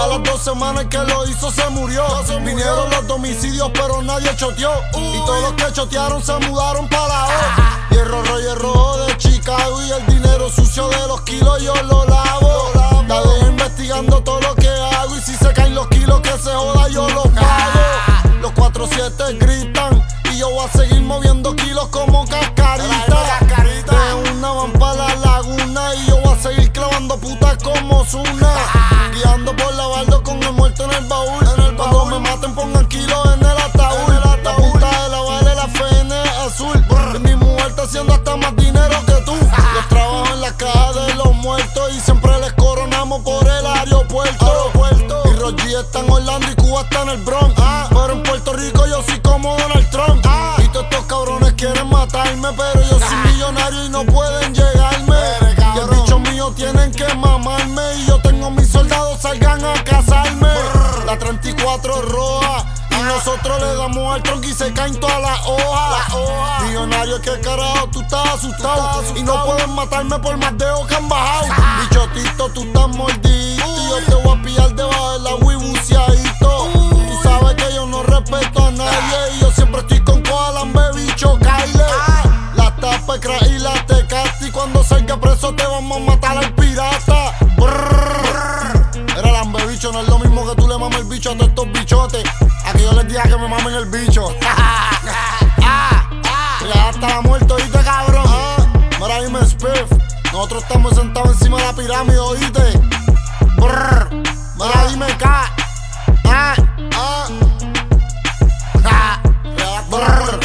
A 0.00 0.06
las 0.08 0.22
dos 0.24 0.42
semanas 0.42 0.86
que 0.86 0.98
lo 0.98 1.24
hizo 1.28 1.48
se 1.52 1.68
murió. 1.70 2.04
Vinieron 2.44 2.90
los 2.90 3.06
domicilios, 3.06 3.70
pero 3.72 4.02
nadie 4.02 4.34
choteó. 4.34 4.72
Y 4.96 5.16
todos 5.24 5.42
los 5.42 5.52
que 5.52 5.72
chotearon 5.72 6.20
se 6.24 6.32
mudaron 6.48 6.88
para 6.88 7.06
la 7.06 7.26
O. 7.26 7.94
Hierro 7.94 8.24
rollo 8.24 8.54
rojo 8.56 8.98
de 9.06 9.16
Chicago 9.18 9.80
y 9.84 9.92
el 9.92 10.06
dinero 10.06 10.50
sucio 10.50 10.88
de 10.88 11.06
los 11.06 11.20
kilos 11.20 11.62
yo 11.62 11.72
lo 11.84 12.04
lavo. 12.06 12.72
La 13.06 13.20
dejo 13.20 13.46
investigando 13.46 14.20
todo 14.22 14.40
lo 14.40 14.54
que 14.56 14.68
hago. 14.68 15.16
Y 15.16 15.20
si 15.20 15.36
se 15.36 15.52
caen 15.52 15.76
los 15.76 15.86
kilos 15.86 16.20
que 16.22 16.32
se 16.32 16.50
joda, 16.50 16.88
yo 16.88 17.08
los 17.10 17.28
pago. 17.28 18.40
Los 18.40 18.52
4-7 18.54 19.38
gritan. 19.38 20.04
Y 20.32 20.38
yo 20.38 20.50
voy 20.50 20.66
a 20.66 20.72
seguir 20.76 21.00
moviendo 21.02 21.54
kilos 21.54 21.86
como 21.90 22.26
cascarita. 22.26 23.38
De 23.86 24.32
una 24.32 24.50
van 24.50 24.72
para 24.72 25.14
la 25.14 25.15
puta 27.26 27.56
como 27.58 28.04
Zuna. 28.04 28.52
Guiando 29.12 29.54
por 29.56 29.74
la 29.74 29.86
baldo 29.86 30.22
con 30.22 30.42
el 30.42 30.52
muerto 30.52 30.84
en 30.84 30.92
el 30.92 31.04
baúl. 31.06 31.42
En 31.56 31.62
el 31.64 31.72
baúl. 31.76 31.90
Cuando 31.90 32.20
me 32.20 32.30
maten, 32.30 32.54
pongan 32.54 32.86
kilos 32.86 33.26
en 33.34 33.40
el 33.40 33.58
ataúd. 33.58 34.08
En 34.08 34.14
el 34.14 34.22
ataúd. 34.22 34.62
La 34.64 34.72
puta 34.72 35.02
de 35.02 35.08
la 35.08 35.20
vale, 35.20 35.54
la 35.54 35.64
FN 35.64 36.14
azul. 36.46 36.84
Mi 37.20 37.34
mujer 37.34 37.66
está 37.68 37.82
haciendo 37.82 38.12
hasta 38.14 38.36
más 38.36 38.54
dinero 38.56 38.96
que 39.06 39.14
tú. 39.24 39.34
Ah. 39.50 39.72
Los 39.74 39.88
trabajo 39.88 40.34
en 40.34 40.40
la 40.40 40.52
caja 40.56 40.92
de 40.92 41.14
los 41.14 41.34
muertos 41.34 41.94
y 41.96 42.00
siempre 42.00 42.38
les 42.40 42.52
coronamos 42.52 43.22
por 43.22 43.42
el 43.48 43.66
aeropuerto. 43.66 44.46
aeropuerto. 44.46 45.22
Y 45.30 45.36
Roger 45.36 45.80
está 45.84 46.00
en 46.00 46.10
Orlando 46.10 46.46
y 46.50 46.54
Cuba 46.54 46.82
está 46.82 47.02
en 47.02 47.08
el 47.08 47.22
Bronx. 47.24 47.54
Ah. 47.58 47.88
Se 64.66 64.72
caen 64.72 64.98
todas 64.98 65.20
las 65.20 65.40
hojas. 65.46 66.66
Millonario, 66.66 67.20
que 67.20 67.40
carajo, 67.40 67.88
tú 67.88 68.00
estás 68.00 68.34
asustado. 68.34 69.02
Y 69.14 69.22
no 69.22 69.44
pueden 69.44 69.70
matarme 69.74 70.18
por 70.18 70.36
más 70.36 70.56
dedos 70.58 70.86
que 70.86 70.94
han 70.96 71.08
bajado. 71.08 71.46
Bichotito, 71.80 72.48
tú 72.50 72.62
estás 72.62 72.88
mordito. 72.88 73.25
Que 93.22 93.36
me 93.36 93.48
mamen 93.48 93.74
el 93.74 93.86
bicho. 93.86 94.28
Ya 95.58 96.88
hasta 96.88 97.08
la 97.08 97.20
muerte, 97.22 97.52
oíste, 97.52 97.78
cabrón. 97.82 98.26
Mira, 99.00 99.22
dime, 99.22 99.38
Spiff. 99.46 99.90
Nosotros 100.32 100.62
estamos 100.62 100.94
sentados 100.94 101.30
encima 101.30 101.58
de 101.58 101.64
la 101.64 101.72
pirámide, 101.72 102.18
oíste. 102.18 102.80
Mira, 104.56 104.86
dime, 104.88 105.06
K. 105.16 105.50
Ah, 106.24 106.54
ah. 106.94 107.28
Ah. 108.84 109.20
Brrr. 109.90 110.40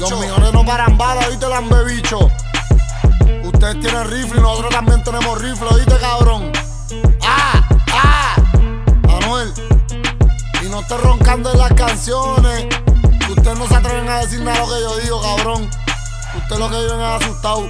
Los 0.00 0.12
millones 0.12 0.52
no 0.52 0.64
paran 0.66 0.98
balas, 0.98 1.28
oíste, 1.28 1.48
lambebicho. 1.48 2.28
Ustedes 3.44 3.80
tienen 3.80 4.10
rifle 4.10 4.38
y 4.38 4.42
nosotros 4.42 4.70
también 4.70 5.02
tenemos 5.02 5.40
rifle, 5.40 5.68
oíste, 5.68 5.96
cabrón. 5.98 6.21
Canciones. 12.02 12.66
que 13.26 13.32
Ustedes 13.32 13.58
no 13.58 13.66
se 13.68 13.76
atreven 13.76 14.08
a 14.08 14.18
decir 14.18 14.40
nada 14.40 14.58
lo 14.58 14.66
que 14.66 14.80
yo 14.80 14.96
digo, 14.98 15.22
cabrón. 15.22 15.70
Ustedes 16.36 16.58
lo 16.58 16.68
que 16.68 16.80
viven 16.80 17.00
es 17.00 17.06
asustado. 17.06 17.62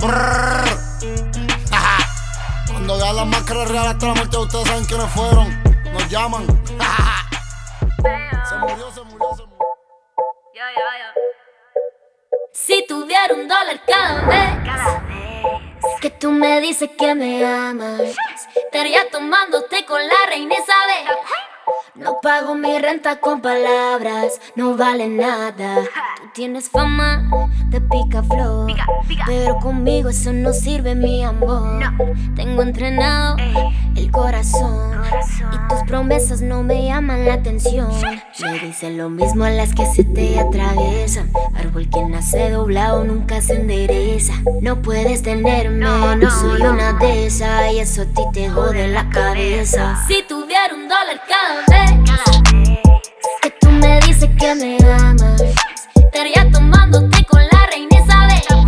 Cuando 2.68 2.96
vean 2.96 3.16
las 3.16 3.26
máscaras 3.26 3.68
reales 3.68 3.92
hasta 3.92 4.06
la 4.06 4.14
muerte, 4.14 4.34
ustedes 4.38 4.66
saben 4.66 4.86
quiénes 4.86 5.10
fueron. 5.10 5.62
Nos 5.92 6.08
llaman. 6.08 6.46
Se 8.48 8.56
murió, 8.56 8.90
se 8.90 9.02
murió, 9.02 9.36
se 9.36 9.44
murió. 9.44 9.58
Si 12.52 12.86
tuviera 12.88 13.34
un 13.34 13.46
dólar 13.46 13.82
cada 13.86 14.22
vez, 14.22 14.52
que 16.00 16.08
tú 16.10 16.30
me 16.30 16.62
dices 16.62 16.88
que 16.98 17.14
me 17.14 17.44
amas, 17.44 18.16
estaría 18.56 19.10
tomándote 19.10 19.84
con 19.84 20.00
la 20.00 20.14
reina 20.28 20.54
Isabel. 20.54 21.06
No 22.00 22.18
pago 22.22 22.54
mi 22.54 22.78
renta 22.78 23.20
con 23.20 23.42
palabras, 23.42 24.40
no 24.54 24.74
vale 24.74 25.06
nada. 25.06 25.86
Tienes 26.34 26.68
fama 26.68 27.28
de 27.66 27.80
pica 27.80 28.22
flor, 28.22 28.72
pero 29.26 29.58
conmigo 29.58 30.08
eso 30.08 30.32
no 30.32 30.52
sirve, 30.52 30.94
mi 30.94 31.24
amor. 31.24 31.82
Tengo 32.36 32.62
entrenado 32.62 33.36
el 33.96 34.10
corazón. 34.10 35.00
Y 35.52 35.68
tus 35.68 35.82
promesas 35.86 36.42
no 36.42 36.62
me 36.62 36.84
llaman 36.84 37.24
la 37.24 37.34
atención. 37.34 37.88
Me 38.40 38.58
dicen 38.60 38.96
lo 38.98 39.08
mismo 39.08 39.44
a 39.44 39.50
las 39.50 39.74
que 39.74 39.86
se 39.86 40.04
te 40.04 40.38
atraviesan. 40.38 41.30
Árbol 41.54 41.88
que 41.88 42.02
nace 42.02 42.50
doblado 42.50 43.04
nunca 43.04 43.40
se 43.40 43.54
endereza. 43.54 44.34
No 44.60 44.82
puedes 44.82 45.22
tenerme, 45.22 46.16
no 46.16 46.30
soy 46.30 46.62
una 46.62 46.92
de 46.94 47.26
esas. 47.26 47.72
Y 47.72 47.80
eso 47.80 48.02
a 48.02 48.06
ti 48.06 48.22
te 48.32 48.48
jode 48.50 48.88
la 48.88 49.08
cabeza. 49.10 50.04
Si 50.06 50.22
tuviera 50.28 50.74
un 50.74 50.88
dólar 50.88 51.20
cada 51.28 51.84
vez. 51.84 52.80
que 53.42 53.50
tú 53.60 53.70
me 53.70 54.00
dices 54.00 54.28
que 54.38 54.54
me 54.54 54.78
amas, 54.92 55.42
estaría 56.12 56.50
tomándote 56.50 57.24
con 57.24 57.40
la 57.40 57.66
reina 57.70 57.96
Isabel. 57.96 58.64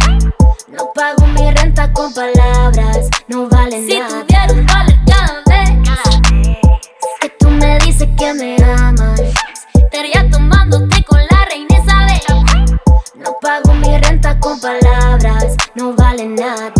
No 0.68 0.92
pago 0.94 1.26
mi 1.26 1.50
renta 1.50 1.92
con 1.92 2.14
palabras, 2.14 3.08
no 3.26 3.48
vale 3.48 3.80
nada. 3.80 4.10
Si 4.10 4.26
tuviera 4.26 4.52
un 4.52 4.66
dólar 4.66 5.04
cada 5.04 5.42
vez 5.48 5.72
que 7.20 7.28
tú 7.40 7.50
me 7.50 7.78
dices 7.80 8.08
que 8.16 8.32
me 8.34 8.56
amas, 8.62 9.20
estaría 9.74 10.30
tomándote 10.30 11.02
con 11.02 11.18
la 11.18 11.44
reina 11.46 11.66
Isabel. 11.70 11.81
No 13.22 13.36
pago 13.40 13.72
mi 13.74 13.96
renta 13.98 14.38
con 14.40 14.60
palabras, 14.60 15.56
no 15.76 15.92
vale 15.92 16.26
nada. 16.26 16.72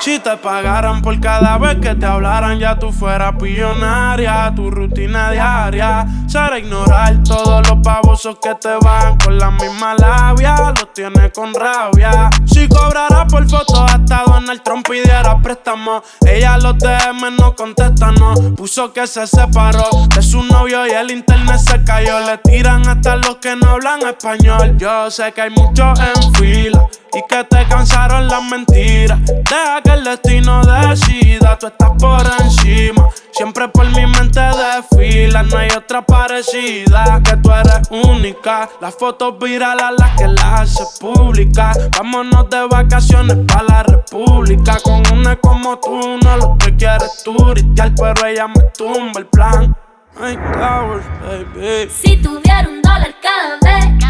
Si 0.00 0.18
te 0.18 0.36
pagaran 0.38 1.02
por 1.02 1.20
cada 1.20 1.58
vez 1.58 1.76
que 1.80 1.94
te 1.94 2.06
hablaran, 2.06 2.58
ya 2.58 2.78
tú 2.78 2.90
fueras 2.90 3.36
billonaria. 3.36 4.52
Tu 4.56 4.70
rutina 4.70 5.30
diaria 5.30 6.06
será 6.26 6.58
ignorar 6.58 7.22
todos 7.24 7.68
los 7.68 7.82
babosos 7.82 8.38
que 8.42 8.54
te 8.54 8.74
van 8.82 9.18
con 9.18 9.38
la 9.38 9.50
misma 9.50 9.94
labia. 9.94 10.56
Los 10.56 10.92
tienes 10.94 11.30
con 11.32 11.54
rabia. 11.54 12.30
Si 12.46 12.66
cobrara 12.68 13.26
por 13.26 13.48
fotos, 13.48 13.84
hasta 13.92 14.24
Donald 14.26 14.62
Trump 14.62 14.88
pidiera 14.88 15.38
préstamo. 15.42 16.02
Ella 16.26 16.56
los 16.56 16.78
DM 16.78 17.36
no 17.38 17.54
contesta, 17.54 18.12
no. 18.12 18.34
Puso 18.56 18.92
que 18.92 19.06
se 19.06 19.26
separó 19.26 19.88
de 20.14 20.22
su 20.22 20.42
novio 20.42 20.86
y 20.86 20.90
el 20.90 21.10
internet 21.10 21.58
se 21.58 21.84
cayó. 21.84 22.18
Le 22.20 22.38
tiran 22.38 22.88
hasta 22.88 23.16
los 23.16 23.36
que 23.36 23.54
no 23.56 23.70
hablan 23.70 24.00
español. 24.06 24.76
Yo 24.78 25.10
sé 25.10 25.32
que 25.32 25.42
hay 25.42 25.50
muchos 25.50 25.81
en 25.90 26.34
fila 26.34 26.88
y 27.14 27.22
que 27.28 27.44
te 27.44 27.66
cansaron 27.68 28.28
las 28.28 28.42
mentiras. 28.44 29.18
Deja 29.26 29.82
que 29.82 29.90
el 29.90 30.04
destino 30.04 30.62
decida, 30.64 31.58
tú 31.58 31.66
estás 31.66 31.90
por 31.98 32.22
encima. 32.40 33.08
Siempre 33.32 33.68
por 33.68 33.86
mi 33.86 34.06
mente 34.06 34.40
desfila, 34.40 35.42
no 35.42 35.58
hay 35.58 35.68
otra 35.70 36.04
parecida. 36.04 37.20
Que 37.24 37.36
tú 37.36 37.50
eres 37.50 37.80
única. 37.90 38.68
Las 38.80 38.94
fotos 38.94 39.38
virales 39.38 39.86
las 39.98 40.16
que 40.16 40.28
las 40.28 40.60
hace 40.60 40.84
públicas. 41.00 41.78
Vámonos 41.96 42.48
de 42.48 42.66
vacaciones 42.66 43.38
para 43.46 43.64
la 43.64 43.82
república. 43.82 44.76
Con 44.82 45.02
una 45.12 45.36
como 45.36 45.78
tú, 45.78 46.18
no 46.22 46.36
lo 46.36 46.56
que 46.58 46.76
quieres 46.76 47.22
turistear, 47.24 47.92
pero 47.94 48.26
ella 48.26 48.48
me 48.48 48.62
tumba 48.76 49.20
el 49.20 49.26
plan. 49.26 49.76
Ay, 50.20 50.36
baby. 50.36 51.90
Si 51.90 52.16
tuviera 52.18 52.68
un 52.68 52.82
dólar 52.82 53.14
cada 53.20 53.58
vez 53.62 54.02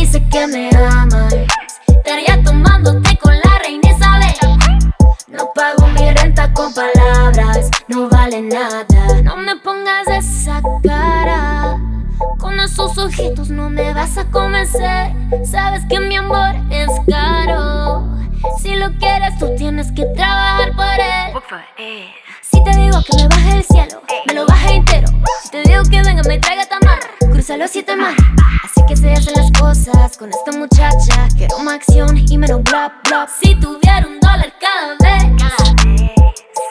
dices 0.00 0.22
que 0.30 0.46
me 0.46 0.70
amas, 0.70 1.34
estaría 1.86 2.42
tomándote 2.42 3.18
con 3.18 3.34
la 3.34 3.58
reina 3.62 3.90
Isabel. 3.90 4.34
No 5.28 5.50
pago 5.54 5.86
mi 5.88 6.10
renta 6.12 6.50
con 6.54 6.72
palabras, 6.72 7.70
no 7.88 8.08
vale 8.08 8.40
nada. 8.40 8.86
No 9.22 9.36
me 9.36 9.56
pongas 9.56 10.08
esa 10.08 10.62
cara. 10.82 11.78
Con 12.38 12.58
esos 12.58 12.96
ojitos 12.96 13.50
no 13.50 13.68
me 13.68 13.92
vas 13.92 14.16
a 14.16 14.24
convencer. 14.24 15.12
Sabes 15.44 15.82
que 15.86 16.00
mi 16.00 16.16
amor 16.16 16.54
es 16.70 16.88
caro. 17.06 18.08
Si 18.62 18.74
lo 18.76 18.90
quieres, 18.98 19.38
tú 19.38 19.54
tienes 19.56 19.92
que 19.92 20.06
trabajar 20.16 20.74
por 20.74 21.84
él. 21.84 22.08
Si 22.50 22.62
te 22.64 22.70
digo 22.76 23.02
que 23.02 23.16
me 23.16 23.28
baje 23.28 23.54
del 23.54 23.64
cielo, 23.64 24.02
me 24.26 24.34
lo 24.34 24.46
baje 24.46 24.74
entero. 24.74 25.08
Si 25.42 25.50
te 25.50 25.62
digo 25.62 25.82
que 25.84 26.02
venga, 26.02 26.22
me 26.22 26.38
traiga 26.38 26.66
tamar, 26.66 26.98
cruza 27.32 27.56
los 27.56 27.70
siete 27.70 27.96
mares. 27.96 28.22
Así 28.64 28.82
que 28.88 28.96
se 28.96 29.12
hacen 29.12 29.34
las 29.36 29.50
cosas 29.58 30.16
con 30.16 30.30
esta 30.30 30.52
muchacha. 30.52 31.28
Quiero 31.36 31.58
más 31.60 31.74
acción 31.76 32.16
y 32.16 32.38
menos 32.38 32.62
bla 32.64 32.92
bla. 33.04 33.26
Si 33.40 33.54
tuviera 33.56 34.06
un 34.06 34.20
dólar 34.20 34.52
cada 34.60 34.96
vez 35.00 35.32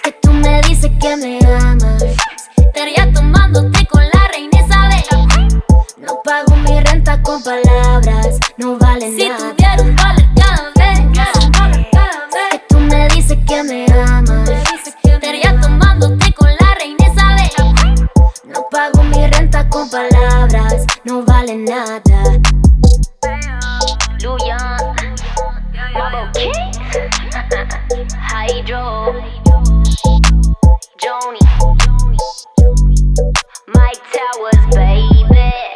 que 0.03 0.11
tú 0.21 0.31
me 0.31 0.61
dices 0.63 0.91
que 1.01 1.15
me 1.17 1.39
amas, 1.59 2.03
estaría 2.57 3.11
tomándote 3.13 3.85
con 3.85 4.03
la 4.03 4.27
reina 4.31 4.59
Isabel. 4.59 5.63
No 5.97 6.21
pago 6.23 6.55
mi 6.57 6.79
renta 6.81 7.21
con 7.21 7.41
palabras, 7.43 8.39
no 8.57 8.77
vale 8.77 9.09
nada. 9.09 9.37
Si 9.37 9.55
tuviera 9.55 9.81
un 9.81 9.95
dólar 9.95 10.29
cada 10.35 10.71
vez 10.75 10.99
que 12.51 12.59
tú 12.69 12.79
me 12.79 13.07
dices 13.09 13.37
que 13.47 13.63
me 13.63 13.85
amas, 13.93 14.49
soltería 15.19 15.59
tomándote 15.59 16.33
con 16.33 16.47
la 16.47 16.75
reina 16.75 17.05
Isabel. 17.05 18.09
No 18.45 18.65
pago 18.71 19.03
mi 19.03 19.27
renta 19.27 19.67
con 19.67 19.89
palabras, 19.89 20.85
no 21.03 21.23
vale 21.23 21.57
nada. 21.57 21.99
Luya, 24.21 24.77
Hydro, 28.29 29.13
Joni, 31.01 31.39
Mike 33.67 34.03
Towers, 34.13 34.75
baby. 34.75 35.68